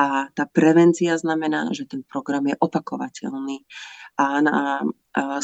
[0.00, 3.68] A tá prevencia znamená, že ten program je opakovateľný.
[4.20, 4.84] A na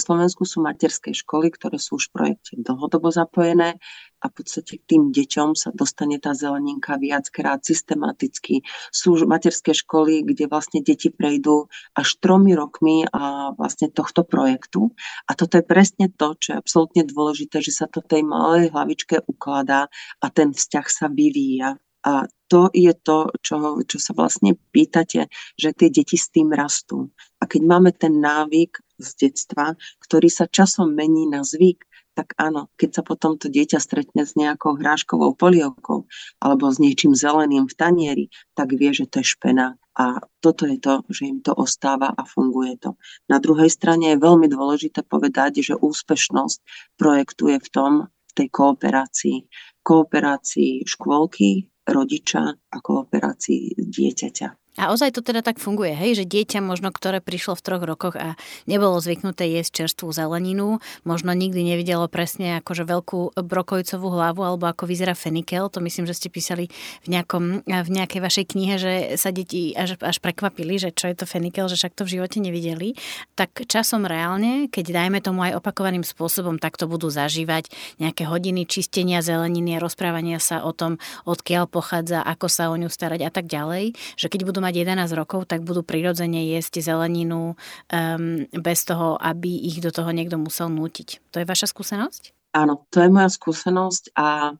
[0.01, 3.77] Slovensku sú materské školy, ktoré sú už v projekte dlhodobo zapojené
[4.17, 8.65] a v podstate k tým deťom sa dostane tá zeleninka viackrát systematicky.
[8.89, 14.97] Sú materské školy, kde vlastne deti prejdú až tromi rokmi a vlastne tohto projektu.
[15.29, 19.21] A toto je presne to, čo je absolútne dôležité, že sa to tej malej hlavičke
[19.29, 19.93] ukladá
[20.25, 21.77] a ten vzťah sa vyvíja.
[22.09, 25.29] A to je to, čo, čo sa vlastne pýtate,
[25.61, 27.13] že tie deti s tým rastú.
[27.37, 31.85] A keď máme ten návyk z detstva, ktorý sa časom mení na zvyk,
[32.19, 36.03] tak áno, keď sa potom to dieťa stretne s nejakou hráškovou polievkou
[36.43, 38.25] alebo s niečím zeleným v tanieri,
[38.59, 39.79] tak vie, že to je špena.
[39.95, 42.99] A toto je to, že im to ostáva a funguje to.
[43.31, 46.59] Na druhej strane je veľmi dôležité povedať, že úspešnosť
[46.99, 49.39] projektu je v tom, v tej kooperácii.
[49.87, 54.49] Kooperácii škôlky, rodiča a kooperácii dieťaťa.
[54.79, 58.15] A ozaj to teda tak funguje, hej, že dieťa možno, ktoré prišlo v troch rokoch
[58.15, 58.39] a
[58.71, 64.87] nebolo zvyknuté jesť čerstvú zeleninu, možno nikdy nevidelo presne akože veľkú brokojcovú hlavu alebo ako
[64.87, 66.71] vyzerá fenikel, to myslím, že ste písali
[67.03, 71.19] v, nejakom, v nejakej vašej knihe, že sa deti až, až prekvapili, že čo je
[71.19, 72.95] to fenikel, že však to v živote nevideli,
[73.35, 77.67] tak časom reálne, keď dajme tomu aj opakovaným spôsobom, tak to budú zažívať
[77.99, 83.27] nejaké hodiny čistenia zeleniny rozprávania sa o tom, odkiaľ pochádza, ako sa o ňu starať
[83.27, 88.45] a tak ďalej, že keď budú mať 11 rokov, tak budú prirodzene jesť zeleninu um,
[88.53, 91.33] bez toho, aby ich do toho niekto musel nútiť.
[91.33, 92.53] To je vaša skúsenosť?
[92.57, 94.57] Áno, to je moja skúsenosť a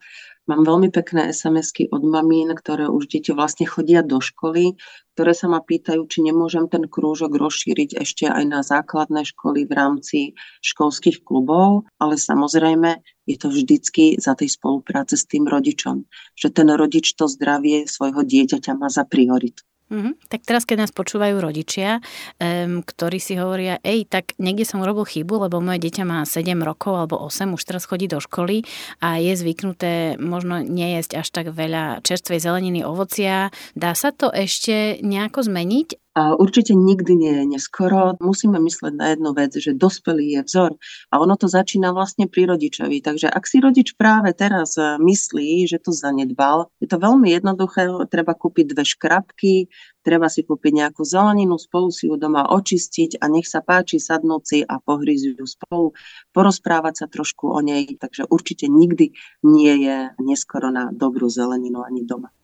[0.49, 4.81] Mám veľmi pekné SMS-ky od mamín, ktoré už deti vlastne chodia do školy,
[5.13, 9.73] ktoré sa ma pýtajú, či nemôžem ten krúžok rozšíriť ešte aj na základné školy v
[9.77, 10.19] rámci
[10.65, 16.73] školských klubov, ale samozrejme je to vždycky za tej spolupráce s tým rodičom, že ten
[16.73, 19.69] rodič to zdravie svojho dieťaťa má za prioritu.
[19.89, 20.29] Mm-hmm.
[20.29, 22.05] Tak teraz, keď nás počúvajú rodičia,
[22.37, 26.45] um, ktorí si hovoria, ej, tak niekde som urobil chybu, lebo moje dieťa má 7
[26.61, 28.69] rokov alebo 8, už teraz chodí do školy
[29.01, 33.49] a je zvyknuté možno nejesť až tak veľa čerstvej zeleniny, ovocia.
[33.73, 36.08] Dá sa to ešte nejako zmeniť?
[36.19, 38.19] A určite nikdy nie je neskoro.
[38.19, 40.73] Musíme mysleť na jednu vec, že dospelý je vzor
[41.15, 42.99] a ono to začína vlastne pri rodičovi.
[42.99, 47.87] Takže ak si rodič práve teraz e, myslí, že to zanedbal, je to veľmi jednoduché.
[48.11, 49.71] Treba kúpiť dve škrabky,
[50.03, 54.43] treba si kúpiť nejakú zeleninu, spolu si ju doma očistiť a nech sa páči sadnúť
[54.43, 55.95] si a pohryziť ju spolu,
[56.35, 57.95] porozprávať sa trošku o nej.
[57.95, 59.15] Takže určite nikdy
[59.47, 62.35] nie je neskoro na dobrú zeleninu ani doma.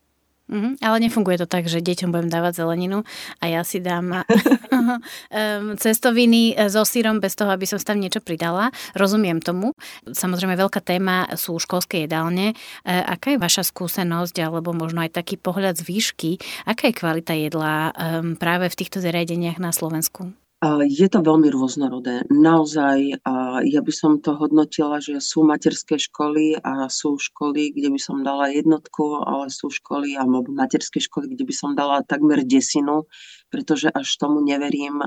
[0.45, 3.01] Mm-hmm, ale nefunguje to tak, že deťom budem dávať zeleninu
[3.41, 4.29] a ja si dám
[5.85, 8.71] cestoviny e, so sírom bez toho, aby som tam niečo pridala.
[8.93, 9.73] Rozumiem tomu.
[10.05, 12.53] Samozrejme, veľká téma sú školské jedálne.
[12.53, 16.31] E, aká je vaša skúsenosť alebo možno aj taký pohľad z výšky?
[16.69, 17.93] Aká je kvalita jedla
[18.37, 20.44] práve v týchto zariadeniach na Slovensku?
[20.89, 22.25] Je to veľmi rôznorodé.
[22.33, 23.21] Naozaj,
[23.69, 28.25] ja by som to hodnotila, že sú materské školy a sú školy, kde by som
[28.25, 33.05] dala jednotku, ale sú školy alebo materské školy, kde by som dala takmer desinu,
[33.53, 35.05] pretože až tomu neverím,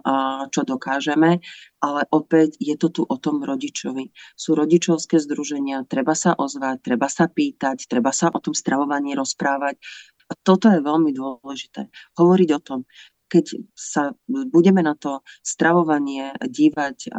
[0.53, 1.41] čo dokážeme.
[1.81, 4.13] Ale opäť je to tu o tom rodičovi.
[4.37, 9.81] Sú rodičovské združenia, treba sa ozvať, treba sa pýtať, treba sa o tom stravovaní rozprávať.
[10.27, 11.89] A toto je veľmi dôležité.
[12.13, 12.79] Hovoriť o tom
[13.27, 17.11] keď sa budeme na to stravovanie dívať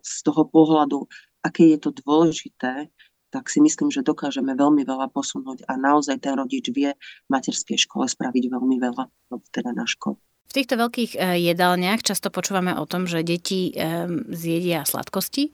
[0.00, 1.08] z toho pohľadu,
[1.40, 2.92] aké je to dôležité,
[3.30, 7.78] tak si myslím, že dokážeme veľmi veľa posunúť a naozaj ten rodič vie v materskej
[7.78, 9.06] škole spraviť veľmi veľa,
[9.54, 10.18] teda na škole.
[10.50, 13.70] V týchto veľkých e, jedálniach často počúvame o tom, že deti
[14.34, 15.50] zjedia sladkosti, e,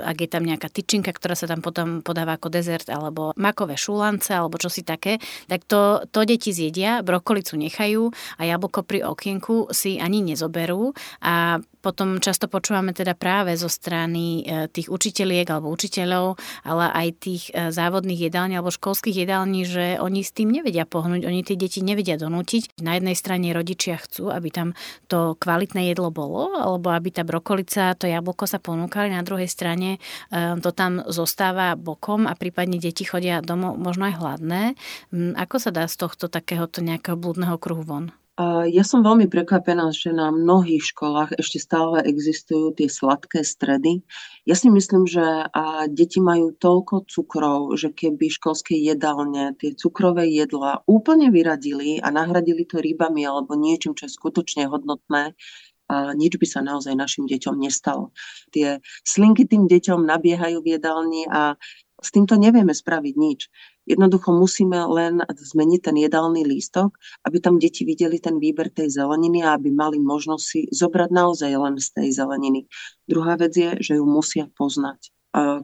[0.00, 4.32] ak je tam nejaká tyčinka, ktorá sa tam potom podáva ako dezert, alebo makové šulance,
[4.32, 5.20] alebo čosi také,
[5.52, 8.08] tak to, to deti zjedia, brokolicu nechajú
[8.40, 10.96] a jablko pri okienku si ani nezoberú.
[11.20, 17.08] A potom často počúvame teda práve zo strany e, tých učiteľiek alebo učiteľov, ale aj
[17.18, 21.58] tých e, závodných jedální alebo školských jedální, že oni s tým nevedia pohnúť, oni tie
[21.58, 22.78] deti nevedia donútiť.
[22.78, 24.68] Na jednej strane rodičia chcú, aby tam
[25.10, 29.98] to kvalitné jedlo bolo, alebo aby tá brokolica, to jablko sa ponúkali, na druhej strane
[30.30, 34.62] e, to tam zostáva bokom a prípadne deti chodia domov možno aj hladné.
[35.34, 38.14] Ako sa dá z tohto takéhoto nejakého blúdneho kruhu von?
[38.72, 44.00] Ja som veľmi prekvapená, že na mnohých školách ešte stále existujú tie sladké stredy.
[44.48, 45.20] Ja si myslím, že
[45.92, 52.64] deti majú toľko cukrov, že keby školské jedálne tie cukrové jedlá úplne vyradili a nahradili
[52.64, 55.36] to rybami alebo niečím, čo je skutočne hodnotné,
[55.92, 58.16] a nič by sa naozaj našim deťom nestalo.
[58.48, 61.60] Tie slinky tým deťom nabiehajú v jedálni a
[62.02, 63.40] s týmto nevieme spraviť nič.
[63.86, 69.46] Jednoducho musíme len zmeniť ten jedálny lístok, aby tam deti videli ten výber tej zeleniny
[69.46, 72.66] a aby mali možnosť si zobrať naozaj len z tej zeleniny.
[73.06, 75.14] Druhá vec je, že ju musia poznať.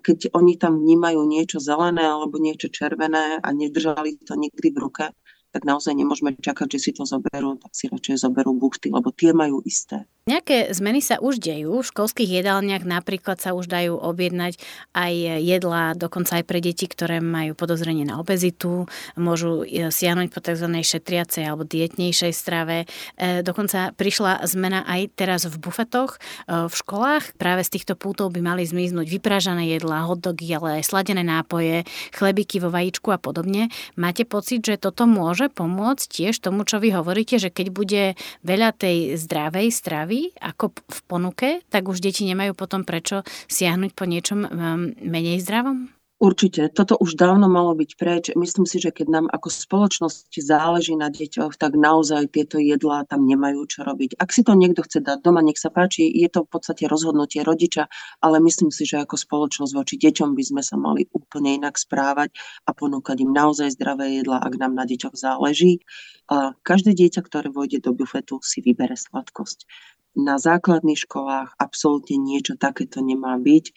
[0.01, 5.13] Keď oni tam vnímajú niečo zelené alebo niečo červené a nedržali to nikdy v ruke,
[5.49, 9.33] tak naozaj nemôžeme čakať, že si to zoberú, tak si radšej zoberú buchty, lebo tie
[9.33, 10.05] majú isté.
[10.29, 11.81] Nejaké zmeny sa už dejú.
[11.81, 14.61] V školských jedálniach napríklad sa už dajú objednať
[14.93, 18.85] aj jedlá, dokonca aj pre deti, ktoré majú podozrenie na obezitu.
[19.17, 20.69] Môžu e, siahnuť po tzv.
[20.69, 22.85] šetriacej alebo dietnejšej strave.
[23.17, 27.33] E, dokonca prišla zmena aj teraz v bufetoch e, v školách.
[27.41, 32.61] Práve z týchto pútov by mali zmiznúť vypražané jedlá, hotdogy, ale aj sladené nápoje, chlebiky
[32.61, 33.73] vo vajíčku a podobne.
[33.97, 38.03] Máte pocit, že toto môže pomôcť tiež tomu, čo vy hovoríte, že keď bude
[38.43, 44.11] veľa tej zdravej stravy, ako v ponuke, tak už deti nemajú potom prečo siahnuť po
[44.11, 44.51] niečom um,
[44.99, 45.98] menej zdravom?
[46.19, 48.25] Určite, toto už dávno malo byť preč.
[48.35, 53.23] Myslím si, že keď nám ako spoločnosti záleží na deťoch, tak naozaj tieto jedlá tam
[53.23, 54.19] nemajú čo robiť.
[54.19, 57.47] Ak si to niekto chce dať doma, nech sa páči, je to v podstate rozhodnutie
[57.47, 57.87] rodiča,
[58.19, 62.35] ale myslím si, že ako spoločnosť voči deťom by sme sa mali úplne inak správať
[62.67, 65.87] a ponúkať im naozaj zdravé jedlá, ak nám na deťoch záleží.
[66.35, 69.71] A každé dieťa, ktoré vojde do bufetu, si vybere sladkosť
[70.19, 73.71] na základných školách absolútne niečo takéto nemá byť,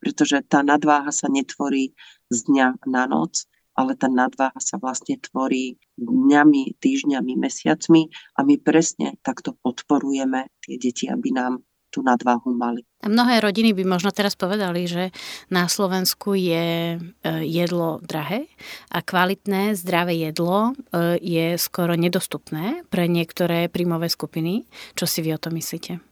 [0.00, 1.92] pretože tá nadváha sa netvorí
[2.32, 8.56] z dňa na noc, ale tá nadváha sa vlastne tvorí dňami, týždňami, mesiacmi a my
[8.60, 11.60] presne takto podporujeme tie deti, aby nám
[11.96, 12.84] tú nadváhu mali.
[13.00, 15.16] A mnohé rodiny by možno teraz povedali, že
[15.48, 16.98] na Slovensku je e,
[17.46, 18.52] jedlo drahé
[18.92, 24.68] a kvalitné, zdravé jedlo e, je skoro nedostupné pre niektoré príjmové skupiny.
[24.92, 26.05] Čo si vy o to myslíte?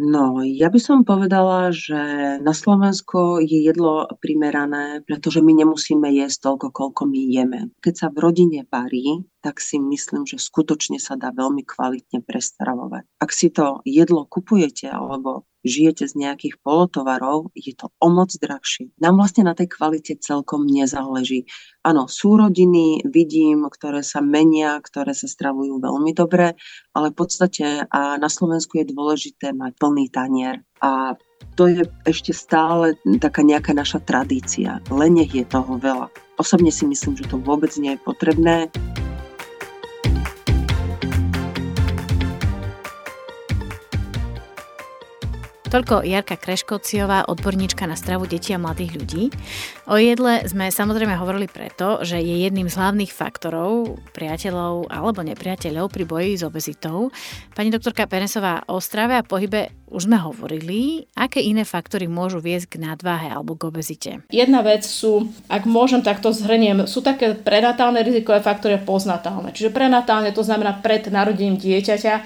[0.00, 2.00] No, ja by som povedala, že
[2.40, 7.60] na Slovensku je jedlo primerané, pretože my nemusíme jesť toľko, koľko my jeme.
[7.84, 13.04] Keď sa v rodine varí, tak si myslím, že skutočne sa dá veľmi kvalitne prestravovať.
[13.20, 18.92] Ak si to jedlo kupujete alebo žijete z nejakých polotovarov, je to o moc drahšie.
[19.00, 21.48] Nám vlastne na tej kvalite celkom nezáleží.
[21.84, 26.56] Áno, sú rodiny, vidím, ktoré sa menia, ktoré sa stravujú veľmi dobre,
[26.92, 30.64] ale v podstate a na Slovensku je dôležité mať plný tanier.
[30.80, 31.16] A
[31.56, 34.80] to je ešte stále taká nejaká naša tradícia.
[34.88, 36.08] Len nech je toho veľa.
[36.40, 38.72] Osobne si myslím, že to vôbec nie je potrebné.
[45.70, 49.24] Toľko Jarka Kreškociová, odborníčka na stravu detí a mladých ľudí.
[49.86, 55.94] O jedle sme samozrejme hovorili preto, že je jedným z hlavných faktorov priateľov alebo nepriateľov
[55.94, 57.14] pri boji s obezitou.
[57.54, 62.78] Pani doktorka Penesová o strave a pohybe už sme hovorili, aké iné faktory môžu viesť
[62.78, 64.10] k nadváhe alebo k obezite?
[64.30, 69.50] Jedna vec sú, ak môžem takto zhrniem, sú také prenatálne rizikové faktory a postnatálne.
[69.50, 72.14] Čiže prenatálne to znamená pred narodením dieťaťa.
[72.14, 72.22] E,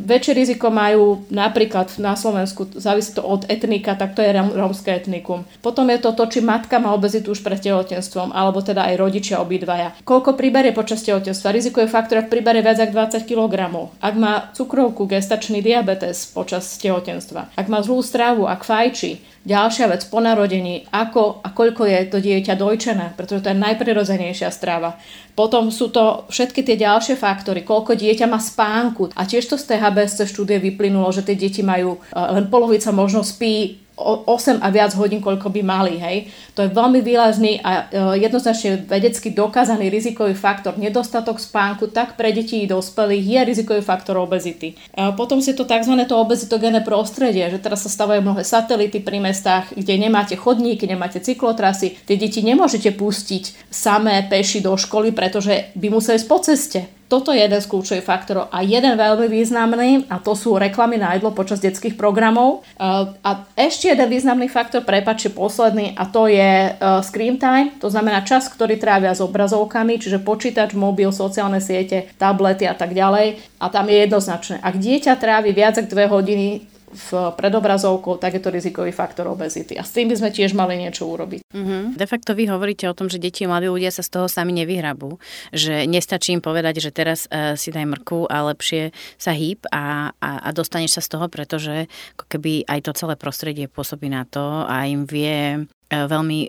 [0.00, 5.44] väčšie riziko majú napríklad na Slovensku, závisí to od etnika, tak to je rómske etnikum.
[5.60, 9.44] Potom je to to, či matka má obezitu už pred tehotenstvom, alebo teda aj rodičia
[9.44, 9.92] obidvaja.
[10.08, 11.52] Koľko priberie počas tehotenstva?
[11.52, 13.54] Rizikové faktory priberie viac ako 20 kg.
[14.00, 17.58] Ak má cukrovku, gestačný diabetes počas tehotenstva, tehotenstva.
[17.58, 22.18] Ak má zlú stravu, ak fajčí, ďalšia vec po narodení, ako a koľko je to
[22.22, 24.94] dieťa dojčené, pretože to je najprirodzenejšia strava.
[25.34, 29.10] Potom sú to všetky tie ďalšie faktory, koľko dieťa má spánku.
[29.18, 32.94] A tiež to z tej HBSC štúdie vyplynulo, že tie deti majú, eh, len polovica
[32.94, 35.94] možno spí 8 a viac hodín, koľko by mali.
[36.02, 36.26] Hej.
[36.58, 40.74] To je veľmi výrazný a e, jednoznačne vedecky dokázaný rizikový faktor.
[40.74, 44.74] Nedostatok spánku tak pre deti i dospelých je rizikový faktor obezity.
[44.98, 45.94] A potom si to tzv.
[46.10, 51.22] to obezitogénne prostredie, že teraz sa stavajú mnohé satelity pri mestách, kde nemáte chodníky, nemáte
[51.22, 51.94] cyklotrasy.
[52.02, 57.30] Tie deti nemôžete pustiť samé peši do školy, pretože by museli ísť po ceste toto
[57.30, 58.48] je jeden z kľúčových faktorov.
[58.48, 62.64] A jeden veľmi významný, a to sú reklamy na jedlo počas detských programov.
[62.64, 67.92] Eh, a ešte jeden významný faktor, prepačte, posledný, a to je eh, screen time, to
[67.92, 73.38] znamená čas, ktorý trávia s obrazovkami, čiže počítač, mobil, sociálne siete, tablety a tak ďalej.
[73.60, 74.60] A tam je jednoznačné.
[74.60, 79.74] Ak dieťa trávi viac ako dve hodiny v predobrazovkou, tak je to rizikový faktor obezity.
[79.74, 81.42] A s tým by sme tiež mali niečo urobiť.
[81.50, 81.82] Mm-hmm.
[81.98, 84.54] De facto vy hovoríte o tom, že deti a mladí ľudia sa z toho sami
[84.54, 85.18] nevyhrabú.
[85.50, 90.14] Že nestačí im povedať, že teraz uh, si daj mrku a lepšie sa hýb a,
[90.22, 94.22] a, a dostaneš sa z toho, pretože ako keby aj to celé prostredie pôsobí na
[94.22, 95.66] to a im vie
[96.06, 96.48] veľmi e,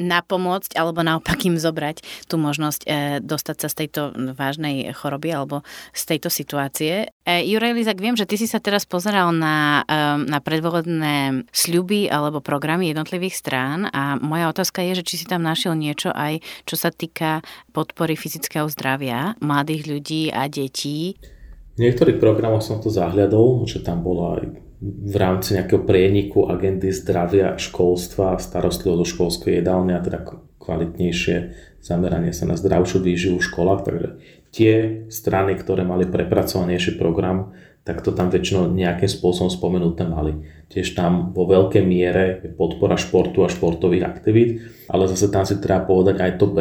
[0.00, 2.88] napomôcť alebo naopak im zobrať tú možnosť e,
[3.20, 4.00] dostať sa z tejto
[4.34, 5.62] vážnej choroby alebo
[5.92, 7.12] z tejto situácie.
[7.26, 9.86] Juraj Lizak, viem, že ty si sa teraz pozeral na,
[10.18, 15.46] na predvolebné sľuby alebo programy jednotlivých strán a moja otázka je, že či si tam
[15.46, 21.14] našiel niečo aj, čo sa týka podpory fyzického zdravia mladých ľudí a detí.
[21.76, 26.88] V niektorých programoch som to zahľadol, že tam bola aj v rámci nejakého prieniku agendy
[26.88, 30.24] zdravia, školstva, starostlivosť o školské jedálne a teda
[30.56, 31.36] kvalitnejšie
[31.84, 33.80] zameranie sa na zdravšiu výživu v školách.
[33.84, 34.08] Takže
[34.56, 34.72] tie
[35.12, 37.52] strany, ktoré mali prepracovanejší program,
[37.84, 40.36] tak to tam väčšinou nejakým spôsobom spomenuté mali.
[40.68, 45.60] Tiež tam vo veľkej miere je podpora športu a športových aktivít, ale zase tam si
[45.60, 46.58] treba povedať aj to B,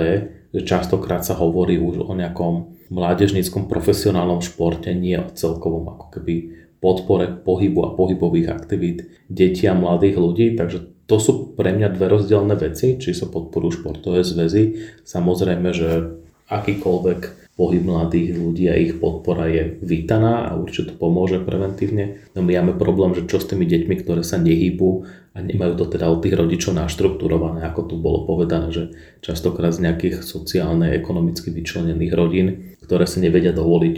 [0.50, 6.59] že častokrát sa hovorí už o nejakom mládežníckom profesionálnom športe, nie o celkovom ako keby
[6.80, 12.06] podpore pohybu a pohybových aktivít detí a mladých ľudí, takže to sú pre mňa dve
[12.08, 14.94] rozdielne veci, či sa podporujú športové zväzy.
[15.04, 21.44] Samozrejme, že akýkoľvek pohyb mladých ľudí a ich podpora je vítaná a určite to pomôže
[21.44, 22.24] preventívne.
[22.32, 25.04] No my máme problém, že čo s tými deťmi, ktoré sa nehybu
[25.36, 28.84] a nemajú to teda od tých rodičov naštrukturované, ako tu bolo povedané, že
[29.20, 32.48] častokrát z nejakých sociálne, ekonomicky vyčlenených rodín,
[32.80, 33.96] ktoré si nevedia dovoliť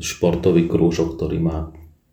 [0.00, 1.70] športový krúžok, ktorý má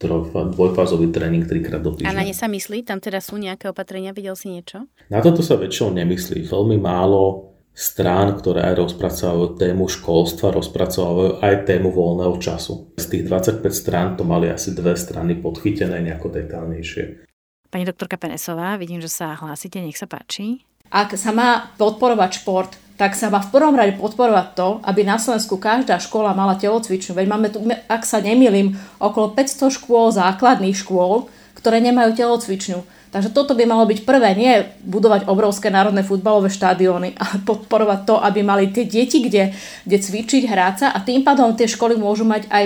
[0.07, 2.09] dvojfázový tréning trikrát do týždňa.
[2.09, 2.87] A na ne sa myslí?
[2.87, 4.15] Tam teda sú nejaké opatrenia?
[4.15, 4.89] Videl si niečo?
[5.11, 6.47] Na toto sa väčšinou nemyslí.
[6.47, 12.91] Veľmi málo strán, ktoré aj rozpracovajú tému školstva, rozpracovajú aj tému voľného času.
[12.99, 17.25] Z tých 25 strán to mali asi dve strany podchytené nejako detálnejšie.
[17.71, 20.67] Pani doktorka Penesová, vidím, že sa hlásite, nech sa páči.
[20.91, 25.17] Ak sa má podporovať šport, tak sa má v prvom rade podporovať to, aby na
[25.17, 27.17] Slovensku každá škola mala telocvičnú.
[27.17, 27.57] Veď máme tu,
[27.89, 31.25] ak sa nemýlim, okolo 500 škôl, základných škôl,
[31.57, 33.01] ktoré nemajú telocvičňu.
[33.09, 34.53] Takže toto by malo byť prvé, nie
[34.85, 39.49] budovať obrovské národné futbalové štadióny, ale podporovať to, aby mali tie deti kde,
[39.81, 42.65] kde cvičiť, hrať sa a tým pádom tie školy môžu mať aj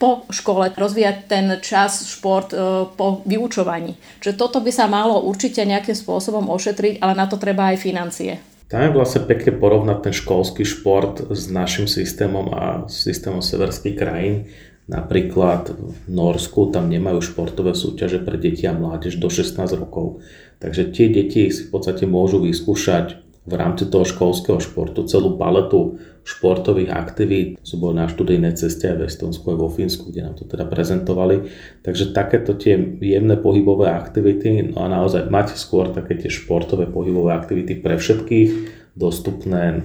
[0.00, 4.00] po škole rozvíjať ten čas, šport e, po vyučovaní.
[4.24, 8.53] Čiže toto by sa malo určite nejakým spôsobom ošetriť, ale na to treba aj financie.
[8.68, 14.48] Tam je vlastne pekne porovnať ten školský šport s našim systémom a systémom severských krajín,
[14.84, 20.20] Napríklad v Norsku tam nemajú športové súťaže pre deti a mládež do 16 rokov.
[20.60, 26.00] Takže tie deti si v podstate môžu vyskúšať v rámci toho školského športu celú paletu
[26.24, 27.60] športových aktivít.
[27.60, 30.64] Sú boli na študijnej ceste aj v Estonsku, aj vo Fínsku, kde nám to teda
[30.64, 31.52] prezentovali.
[31.84, 37.36] Takže takéto tie jemné pohybové aktivity, no a naozaj máte skôr také tie športové pohybové
[37.36, 38.50] aktivity pre všetkých,
[38.96, 39.84] dostupné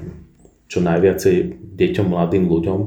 [0.72, 1.36] čo najviacej
[1.76, 2.80] deťom, mladým ľuďom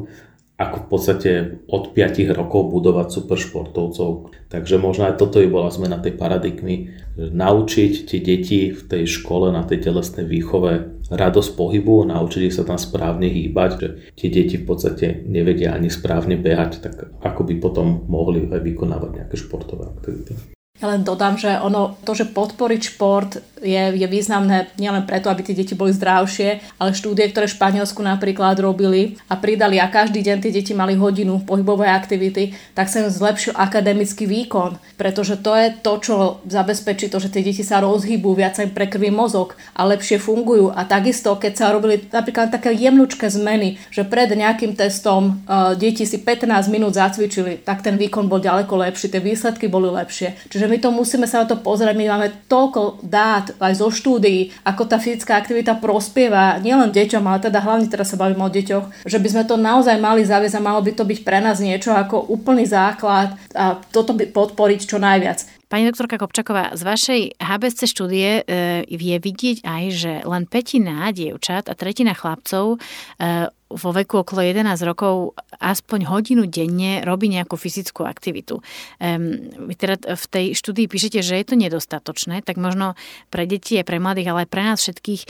[0.63, 1.31] ako v podstate
[1.67, 4.31] od 5 rokov budovať super športovcov.
[4.47, 9.51] Takže možno aj toto by bola zmena tej paradigmy, naučiť tie deti v tej škole
[9.51, 14.57] na tej telesnej výchove radosť pohybu, naučiť ich sa tam správne hýbať, že tie deti
[14.57, 19.91] v podstate nevedia ani správne behať, tak ako by potom mohli aj vykonávať nejaké športové
[19.91, 20.62] aktivity.
[20.83, 25.47] Ja len dodám, že ono, to, že podporiť šport je, je významné nielen preto, aby
[25.47, 30.27] tie deti boli zdravšie, ale štúdie, ktoré v Španielsku napríklad robili a pridali a každý
[30.27, 35.55] deň tie deti mali hodinu pohybovej aktivity, tak sa im zlepšil akademický výkon, pretože to
[35.55, 36.15] je to, čo
[36.51, 40.75] zabezpečí to, že tie deti sa rozhýbu, viac sa im prekrví mozog a lepšie fungujú.
[40.75, 46.03] A takisto, keď sa robili napríklad také jemnučké zmeny, že pred nejakým testom uh, deti
[46.03, 50.35] si 15 minút zacvičili, tak ten výkon bol ďaleko lepší, tie výsledky boli lepšie.
[50.51, 54.49] Čiže my to musíme sa na to pozrieť, my máme toľko dát aj zo štúdií,
[54.65, 59.05] ako tá fyzická aktivita prospieva nielen deťom, ale teda hlavne teraz sa bavíme o deťoch,
[59.05, 61.93] že by sme to naozaj mali zaviesť a malo by to byť pre nás niečo
[61.93, 65.45] ako úplný základ a toto by podporiť čo najviac.
[65.73, 71.73] Pani doktorka Kopčaková, z vašej HBSC štúdie e, je vidieť aj, že len petina dievčat
[71.73, 78.05] a tretina chlapcov e, vo veku okolo 11 rokov aspoň hodinu denne robí nejakú fyzickú
[78.05, 78.61] aktivitu.
[79.01, 82.95] Um, vy teda v tej štúdii píšete, že je to nedostatočné, tak možno
[83.33, 85.29] pre deti a pre mladých, ale aj pre nás všetkých e,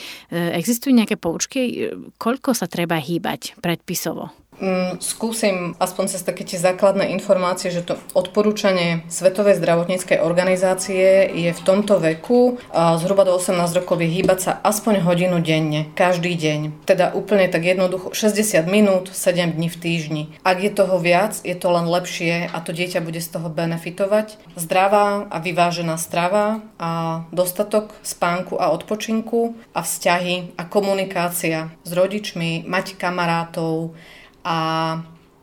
[0.59, 4.35] existujú nejaké poučky, koľko sa treba hýbať predpisovo?
[4.61, 11.51] Mm, skúsim aspoň cez také tie základné informácie, že to odporúčanie Svetovej zdravotníckej organizácie je
[11.57, 16.85] v tomto veku zhruba do 18 rokov je hýbať sa aspoň hodinu denne, každý deň.
[16.85, 20.23] Teda úplne tak jednoducho 60 minút, 7 dní v týždni.
[20.45, 24.37] Ak je toho viac, je to len lepšie a to dieťa bude z toho benefitovať.
[24.61, 32.69] Zdravá a vyvážená strava a dostatok spánku a odpočinku a vzťahy a komunikácia s rodičmi,
[32.69, 33.97] mať kamarátov,
[34.45, 34.59] a,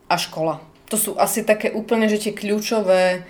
[0.08, 0.64] a škola.
[0.90, 3.24] To sú asi také úplne, že tie kľúčové,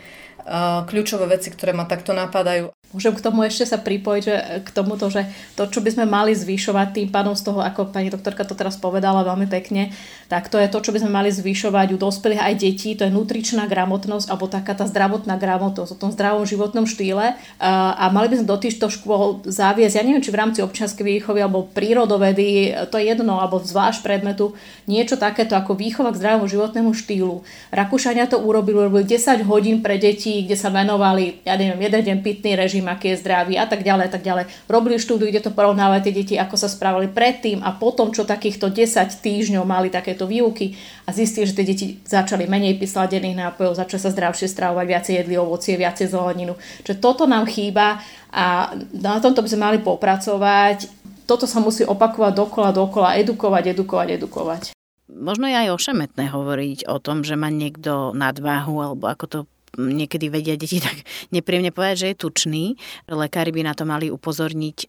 [0.48, 2.72] uh, kľúčové veci, ktoré ma takto napadajú.
[2.90, 4.36] Môžem k tomu ešte sa pripojiť, že
[4.66, 8.10] k tomuto, že to, čo by sme mali zvyšovať tým pádom z toho, ako pani
[8.10, 9.94] doktorka to teraz povedala veľmi pekne,
[10.26, 13.14] tak to je to, čo by sme mali zvyšovať u dospelých aj detí, to je
[13.14, 18.42] nutričná gramotnosť alebo taká tá zdravotná gramotnosť o tom zdravom životnom štýle a mali by
[18.42, 22.98] sme do týchto škôl zaviesť, ja neviem, či v rámci občianskej výchovy alebo prírodovedy, to
[22.98, 24.58] je jedno, alebo zvlášť predmetu,
[24.90, 27.46] niečo takéto ako výchova k zdravému životnému štýlu.
[27.70, 32.18] Rakúšania to urobili, urobili 10 hodín pre deti, kde sa venovali, ja neviem, jeden deň
[32.26, 34.46] pitný režim, režim, aký je zdravý a tak ďalej a tak ďalej.
[34.72, 38.72] Robili štúdiu, kde to porovnávali tie deti, ako sa správali predtým a potom, čo takýchto
[38.72, 44.00] 10 týždňov mali takéto výuky a zistili, že tie deti začali menej pysladených nápojov, začali
[44.00, 46.56] sa zdravšie stravovať, viacej jedli ovocie, viacej zeleninu.
[46.88, 48.00] Čiže toto nám chýba
[48.32, 50.88] a na tomto by sme mali popracovať.
[51.28, 54.64] Toto sa musí opakovať dokola, dokola, edukovať, edukovať, edukovať.
[55.10, 59.40] Možno je aj ošemetné hovoriť o tom, že má niekto nadváhu, alebo ako to
[59.80, 61.00] niekedy vedia deti tak
[61.36, 62.66] nepríjemne povedať, že je tučný.
[63.08, 64.88] Lekári by na to mali upozorniť e,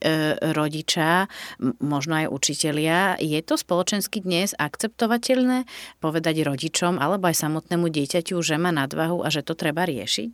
[0.51, 1.31] rodiča,
[1.79, 3.15] možno aj učitelia.
[3.23, 5.69] Je to spoločensky dnes akceptovateľné
[6.03, 10.33] povedať rodičom alebo aj samotnému dieťaťu, že má nadvahu a že to treba riešiť?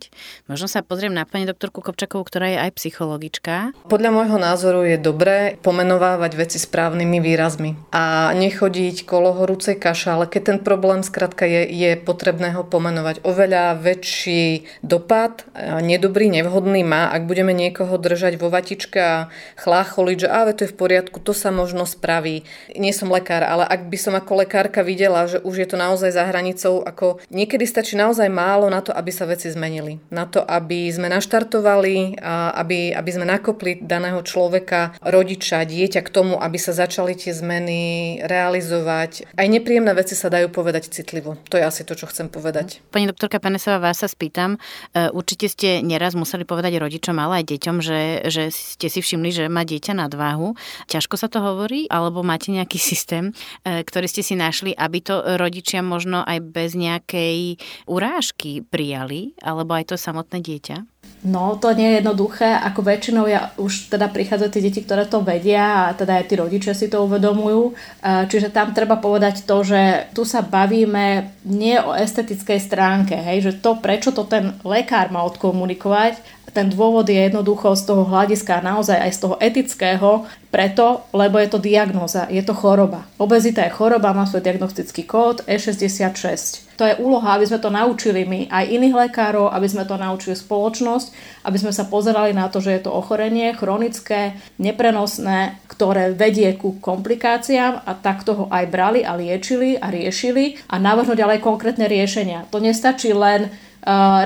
[0.49, 3.75] Možno sa pozriem na pani doktorku Kopčakovú, ktorá je aj psychologička.
[3.91, 10.25] Podľa môjho názoru je dobré pomenovávať veci správnymi výrazmi a nechodiť kolo horúcej kaša, ale
[10.31, 14.46] keď ten problém skrátka je, je potrebné ho pomenovať oveľa väčší
[14.85, 15.47] dopad,
[15.81, 19.27] nedobrý, nevhodný má, ak budeme niekoho držať vo vatičke a
[19.59, 22.47] chlácholiť, že ale to je v poriadku, to sa možno spraví.
[22.75, 26.11] Nie som lekár, ale ak by som ako lekárka videla, že už je to naozaj
[26.13, 29.99] za hranicou, ako niekedy stačí naozaj málo na to, aby sa veci zmenili.
[30.13, 32.19] Na to, aby sme naštartovali,
[32.53, 37.79] aby, aby sme nakopli daného človeka, rodiča, dieťa k tomu, aby sa začali tie zmeny
[38.25, 39.29] realizovať.
[39.33, 41.39] Aj nepríjemné veci sa dajú povedať citlivo.
[41.49, 42.79] To je asi to, čo chcem povedať.
[42.93, 44.07] Pani doktorka Panesová, vás sa
[44.37, 44.61] spýtam.
[44.93, 49.33] E, určite ste neraz museli povedať rodičom, ale aj deťom, že, že ste si všimli,
[49.33, 50.53] že má dieťa nadváhu.
[50.85, 53.33] Ťažko sa to hovorí, alebo máte nejaký systém,
[53.65, 57.57] e, ktorý ste si našli, aby to rodičia možno aj bez nejakej
[57.89, 60.96] urážky prijali, alebo aj to samotné dieťa?
[61.27, 65.25] No, to nie je jednoduché, ako väčšinou ja už teda prichádzajú tie deti, ktoré to
[65.25, 67.73] vedia a teda aj tí rodičia si to uvedomujú.
[67.73, 73.49] E, čiže tam treba povedať to, že tu sa bavíme nie o estetickej stránke, hej,
[73.49, 76.21] že to, prečo to ten lekár má odkomunikovať,
[76.57, 80.11] ten dôvod je jednoducho z toho hľadiska naozaj aj z toho etického,
[80.49, 83.05] preto, lebo je to diagnóza, je to choroba.
[83.21, 86.66] Obezita je choroba, má svoj diagnostický kód E66.
[86.77, 90.37] To je úloha, aby sme to naučili my, aj iných lekárov, aby sme to naučili
[90.37, 91.07] spoločnosť,
[91.49, 96.77] aby sme sa pozerali na to, že je to ochorenie chronické, neprenosné, ktoré vedie ku
[96.77, 102.45] komplikáciám a tak toho aj brali a liečili a riešili a navrhnúť ďalej konkrétne riešenia.
[102.53, 103.49] To nestačí len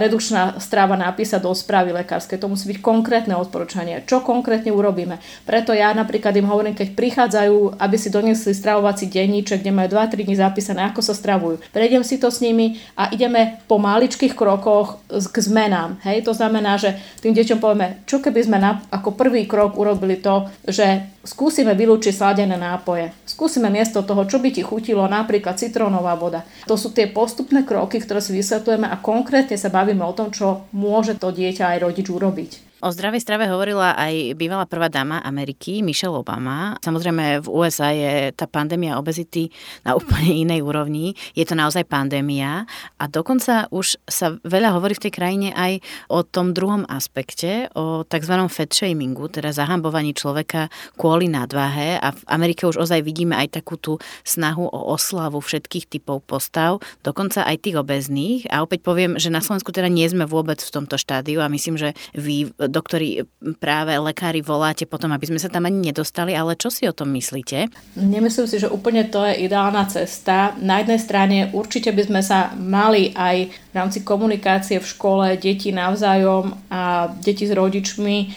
[0.01, 2.41] redukčná strava napísať do správy lekárskej.
[2.41, 4.01] To musí byť konkrétne odporúčanie.
[4.09, 5.22] Čo konkrétne urobíme?
[5.45, 10.26] Preto ja napríklad im hovorím, keď prichádzajú, aby si doniesli stravovací denníček, kde majú 2-3
[10.26, 11.62] dní zapísané, ako sa stravujú.
[11.70, 16.01] Prejdem si to s nimi a ideme po maličkých krokoch k zmenám.
[16.01, 16.26] Hej?
[16.26, 20.49] To znamená, že tým deťom povieme, čo keby sme na, ako prvý krok urobili to,
[20.66, 23.13] že skúsime vylúčiť sladené nápoje.
[23.26, 26.45] Skúsime miesto toho, čo by ti chutilo, napríklad citrónová voda.
[26.65, 30.65] To sú tie postupné kroky, ktoré si vysvetľujeme a konkrétne sa bavíme o tom, čo
[30.74, 32.70] môže to dieťa aj rodič urobiť.
[32.82, 36.73] O zdravej strave hovorila aj bývalá prvá dáma Ameriky, Michelle Obama.
[36.82, 39.53] Samozrejme v USA je tá pandémia obezity
[39.86, 41.13] na úplne inej úrovni.
[41.38, 42.65] Je to naozaj pandémia
[42.97, 45.77] a dokonca už sa veľa hovorí v tej krajine aj
[46.09, 48.34] o tom druhom aspekte, o tzv.
[48.49, 53.77] fat shamingu, teda zahambovaní človeka kvôli nadváhe a v Amerike už ozaj vidíme aj takú
[53.77, 58.49] tú snahu o oslavu všetkých typov postav, dokonca aj tých obezných.
[58.49, 61.77] A opäť poviem, že na Slovensku teda nie sme vôbec v tomto štádiu a myslím,
[61.77, 63.28] že vy do ktorí
[63.59, 67.11] práve lekári voláte potom, aby sme sa tam ani nedostali, ale čo si o tom
[67.11, 67.67] myslíte?
[67.99, 70.55] Nemyslím si, že úplne to je ideálna cesta.
[70.63, 75.76] Na jednej strane určite by sme sa mali aj v rámci komunikácie v škole deti
[75.76, 78.28] navzájom a deti s rodičmi e,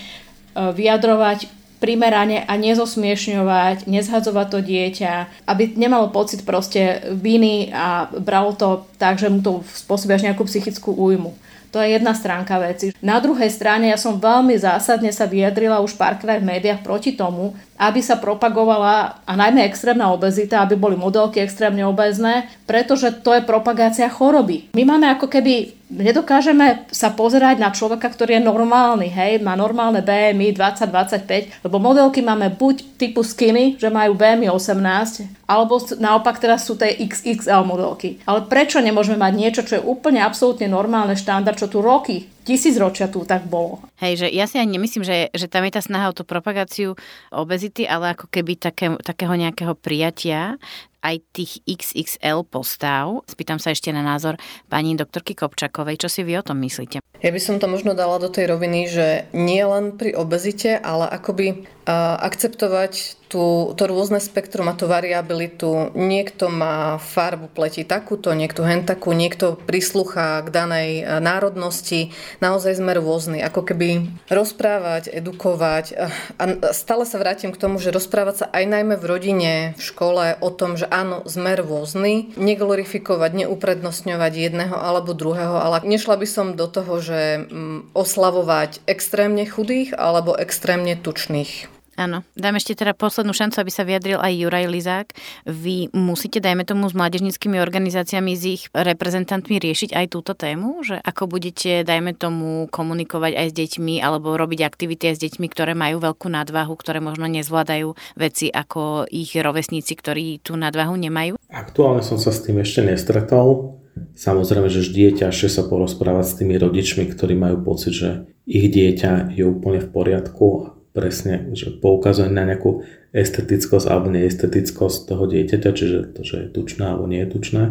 [0.74, 5.12] vyjadrovať primerane a nezosmiešňovať, nezhadzovať to dieťa,
[5.44, 10.48] aby nemalo pocit proste viny a bralo to tak, že mu to spôsobí až nejakú
[10.48, 11.36] psychickú újmu.
[11.74, 12.94] To je jedna stránka veci.
[13.02, 17.58] Na druhej strane ja som veľmi zásadne sa vyjadrila už párkrát v médiách proti tomu,
[17.74, 23.42] aby sa propagovala a najmä extrémna obezita, aby boli modelky extrémne obezné, pretože to je
[23.42, 24.70] propagácia choroby.
[24.78, 30.02] My máme ako keby nedokážeme sa pozerať na človeka, ktorý je normálny, hej, má normálne
[30.02, 36.66] BMI 20-25, lebo modelky máme buď typu skinny, že majú BMI 18, alebo naopak teraz
[36.66, 38.18] sú tie XXL modelky.
[38.26, 42.76] Ale prečo nemôžeme mať niečo, čo je úplne absolútne normálne štandard, čo tu roky tisíc
[42.76, 43.80] ročia tu tak bolo.
[43.98, 46.94] Hej, že ja si ani nemyslím, že, že tam je tá snaha o tú propagáciu
[47.32, 50.60] obezity, ale ako keby také, takého nejakého prijatia
[51.04, 53.20] aj tých XXL postav.
[53.28, 54.40] Spýtam sa ešte na názor
[54.72, 56.00] pani doktorky Kopčakovej.
[56.00, 57.04] Čo si vy o tom myslíte?
[57.20, 61.04] Ja by som to možno dala do tej roviny, že nie len pri obezite, ale
[61.08, 65.90] akoby uh, akceptovať tú, to rôzne spektrum a tú variabilitu.
[65.96, 72.14] Niekto má farbu pleti takúto, niekto hen takú, niekto prisluchá k danej e, národnosti.
[72.38, 73.40] Naozaj sme rôzni.
[73.40, 75.84] Ako keby rozprávať, edukovať.
[75.90, 75.94] E,
[76.38, 80.38] a stále sa vrátim k tomu, že rozprávať sa aj najmä v rodine, v škole
[80.38, 82.34] o tom, že áno, sme rôzni.
[82.36, 89.46] Neglorifikovať, neuprednostňovať jedného alebo druhého, ale nešla by som do toho, že mm, oslavovať extrémne
[89.48, 91.74] chudých alebo extrémne tučných.
[91.94, 95.08] Áno, dám ešte teda poslednú šancu, aby sa vyjadril aj Juraj Lizák.
[95.46, 100.98] Vy musíte, dajme tomu, s mládežnickými organizáciami, s ich reprezentantmi riešiť aj túto tému, že
[100.98, 105.78] ako budete, dajme tomu, komunikovať aj s deťmi alebo robiť aktivity aj s deťmi, ktoré
[105.78, 111.38] majú veľkú nadvahu, ktoré možno nezvládajú veci ako ich rovesníci, ktorí tú nadvahu nemajú?
[111.46, 113.78] Aktuálne som sa s tým ešte nestretol.
[114.18, 118.66] Samozrejme, že vždy je ťažšie sa porozprávať s tými rodičmi, ktorí majú pocit, že ich
[118.74, 125.70] dieťa je úplne v poriadku presne, že poukazuje na nejakú estetickosť alebo neestetickosť toho dieťaťa,
[125.74, 127.62] čiže to, že je tučné alebo nie je tučné.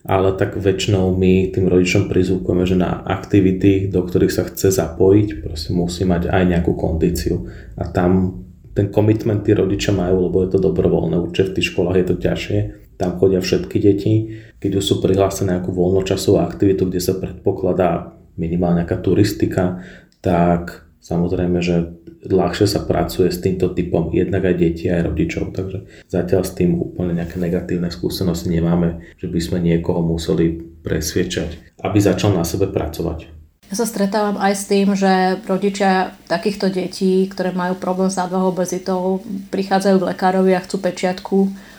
[0.00, 5.44] Ale tak väčšinou my tým rodičom prizvukujeme, že na aktivity, do ktorých sa chce zapojiť,
[5.44, 7.52] proste musí mať aj nejakú kondíciu.
[7.76, 8.40] A tam
[8.72, 11.20] ten komitment tí rodičia majú, lebo je to dobrovoľné.
[11.20, 12.58] Určite v tých školách je to ťažšie.
[12.96, 14.40] Tam chodia všetky deti.
[14.56, 19.84] Keď už sú prihlásené nejakú voľnočasovú aktivitu, kde sa predpokladá minimálne nejaká turistika,
[20.24, 25.88] tak samozrejme, že ľahšie sa pracuje s týmto typom jednak aj detí, aj rodičov, takže
[26.06, 31.98] zatiaľ s tým úplne nejaké negatívne skúsenosti nemáme, že by sme niekoho museli presviečať, aby
[31.98, 33.40] začal na sebe pracovať.
[33.70, 38.50] Ja sa stretávam aj s tým, že rodičia takýchto detí, ktoré majú problém s nadvahou
[38.50, 39.22] obezitou,
[39.54, 41.36] prichádzajú k lekárovi a chcú pečiatku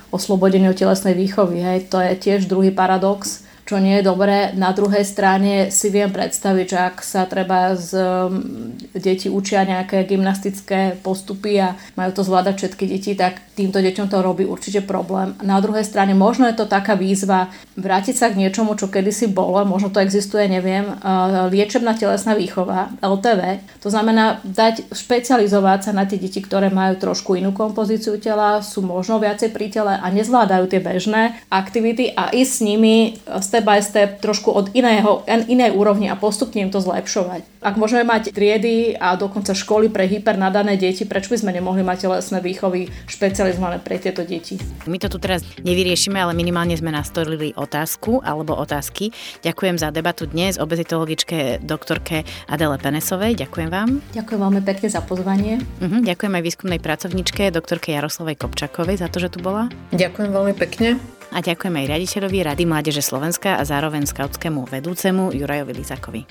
[0.08, 1.60] oslobodeniu telesnej výchovy.
[1.60, 1.92] Hej.
[1.92, 4.52] To je tiež druhý paradox, čo nie je dobré.
[4.58, 10.04] Na druhej strane si viem predstaviť, že ak sa treba z um, deti učia nejaké
[10.04, 15.38] gymnastické postupy a majú to zvládať všetky deti, tak týmto deťom to robí určite problém.
[15.46, 19.64] Na druhej strane možno je to taká výzva vrátiť sa k niečomu, čo kedysi bolo,
[19.64, 23.62] možno to existuje, neviem, uh, liečebná telesná výchova, LTV.
[23.86, 28.84] To znamená dať špecializovať sa na tie deti, ktoré majú trošku inú kompozíciu tela, sú
[28.84, 33.70] možno viacej pri tele a nezvládajú tie bežné aktivity a ísť s nimi z step
[33.70, 37.46] by step trošku od iného, inej úrovni a postupne im to zlepšovať.
[37.62, 42.10] Ak môžeme mať triedy a dokonca školy pre hypernadané deti, prečo by sme nemohli mať
[42.10, 44.58] telesné výchovy špecializované pre tieto deti?
[44.90, 49.14] My to tu teraz nevyriešime, ale minimálne sme nastolili otázku alebo otázky.
[49.46, 53.38] Ďakujem za debatu dnes obezitologičke doktorke Adele Penesovej.
[53.38, 54.02] Ďakujem vám.
[54.18, 55.62] Ďakujem veľmi pekne za pozvanie.
[55.62, 59.70] Uh-huh, ďakujem aj výskumnej pracovničke doktorke Jaroslavej Kopčakovej za to, že tu bola.
[59.94, 61.21] Ďakujem veľmi pekne.
[61.32, 66.22] A ďakujem aj riaditeľovi Rady Mládeže Slovenska a zároveň skautskému vedúcemu Jurajovi Lizakovi.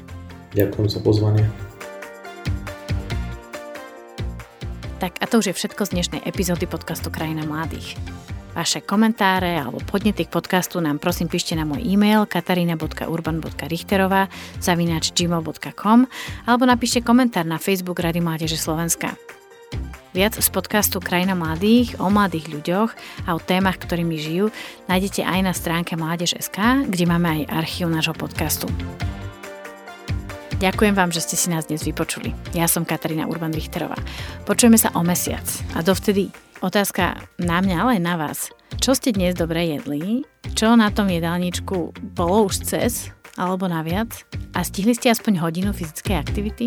[0.53, 1.49] Ďakujem za pozvanie.
[5.01, 7.97] Tak a to už je všetko z dnešnej epizódy podcastu Krajina mladých.
[8.53, 14.29] Vaše komentáre alebo podnety k podcastu nám prosím píšte na môj e-mail katarina.urban.richterová
[14.61, 16.05] zavinač gmail.com
[16.45, 19.17] alebo napíšte komentár na Facebook Rady Mládeže Slovenska.
[20.11, 22.91] Viac z podcastu Krajina mladých o mladých ľuďoch
[23.27, 24.51] a o témach, ktorými žijú,
[24.91, 28.67] nájdete aj na stránke Mládež.sk, kde máme aj archív nášho podcastu.
[30.61, 32.35] Ďakujem vám, že ste si nás dnes vypočuli.
[32.53, 33.97] Ja som Katarína Urban-Richterová.
[34.45, 36.29] Počujeme sa o mesiac a dovtedy
[36.61, 38.53] otázka na mňa, ale aj na vás.
[38.77, 40.27] Čo ste dnes dobre jedli?
[40.59, 43.09] Čo na tom jedálničku bolo už cez
[43.39, 44.27] alebo naviac?
[44.53, 46.67] A stihli ste aspoň hodinu fyzickej aktivity?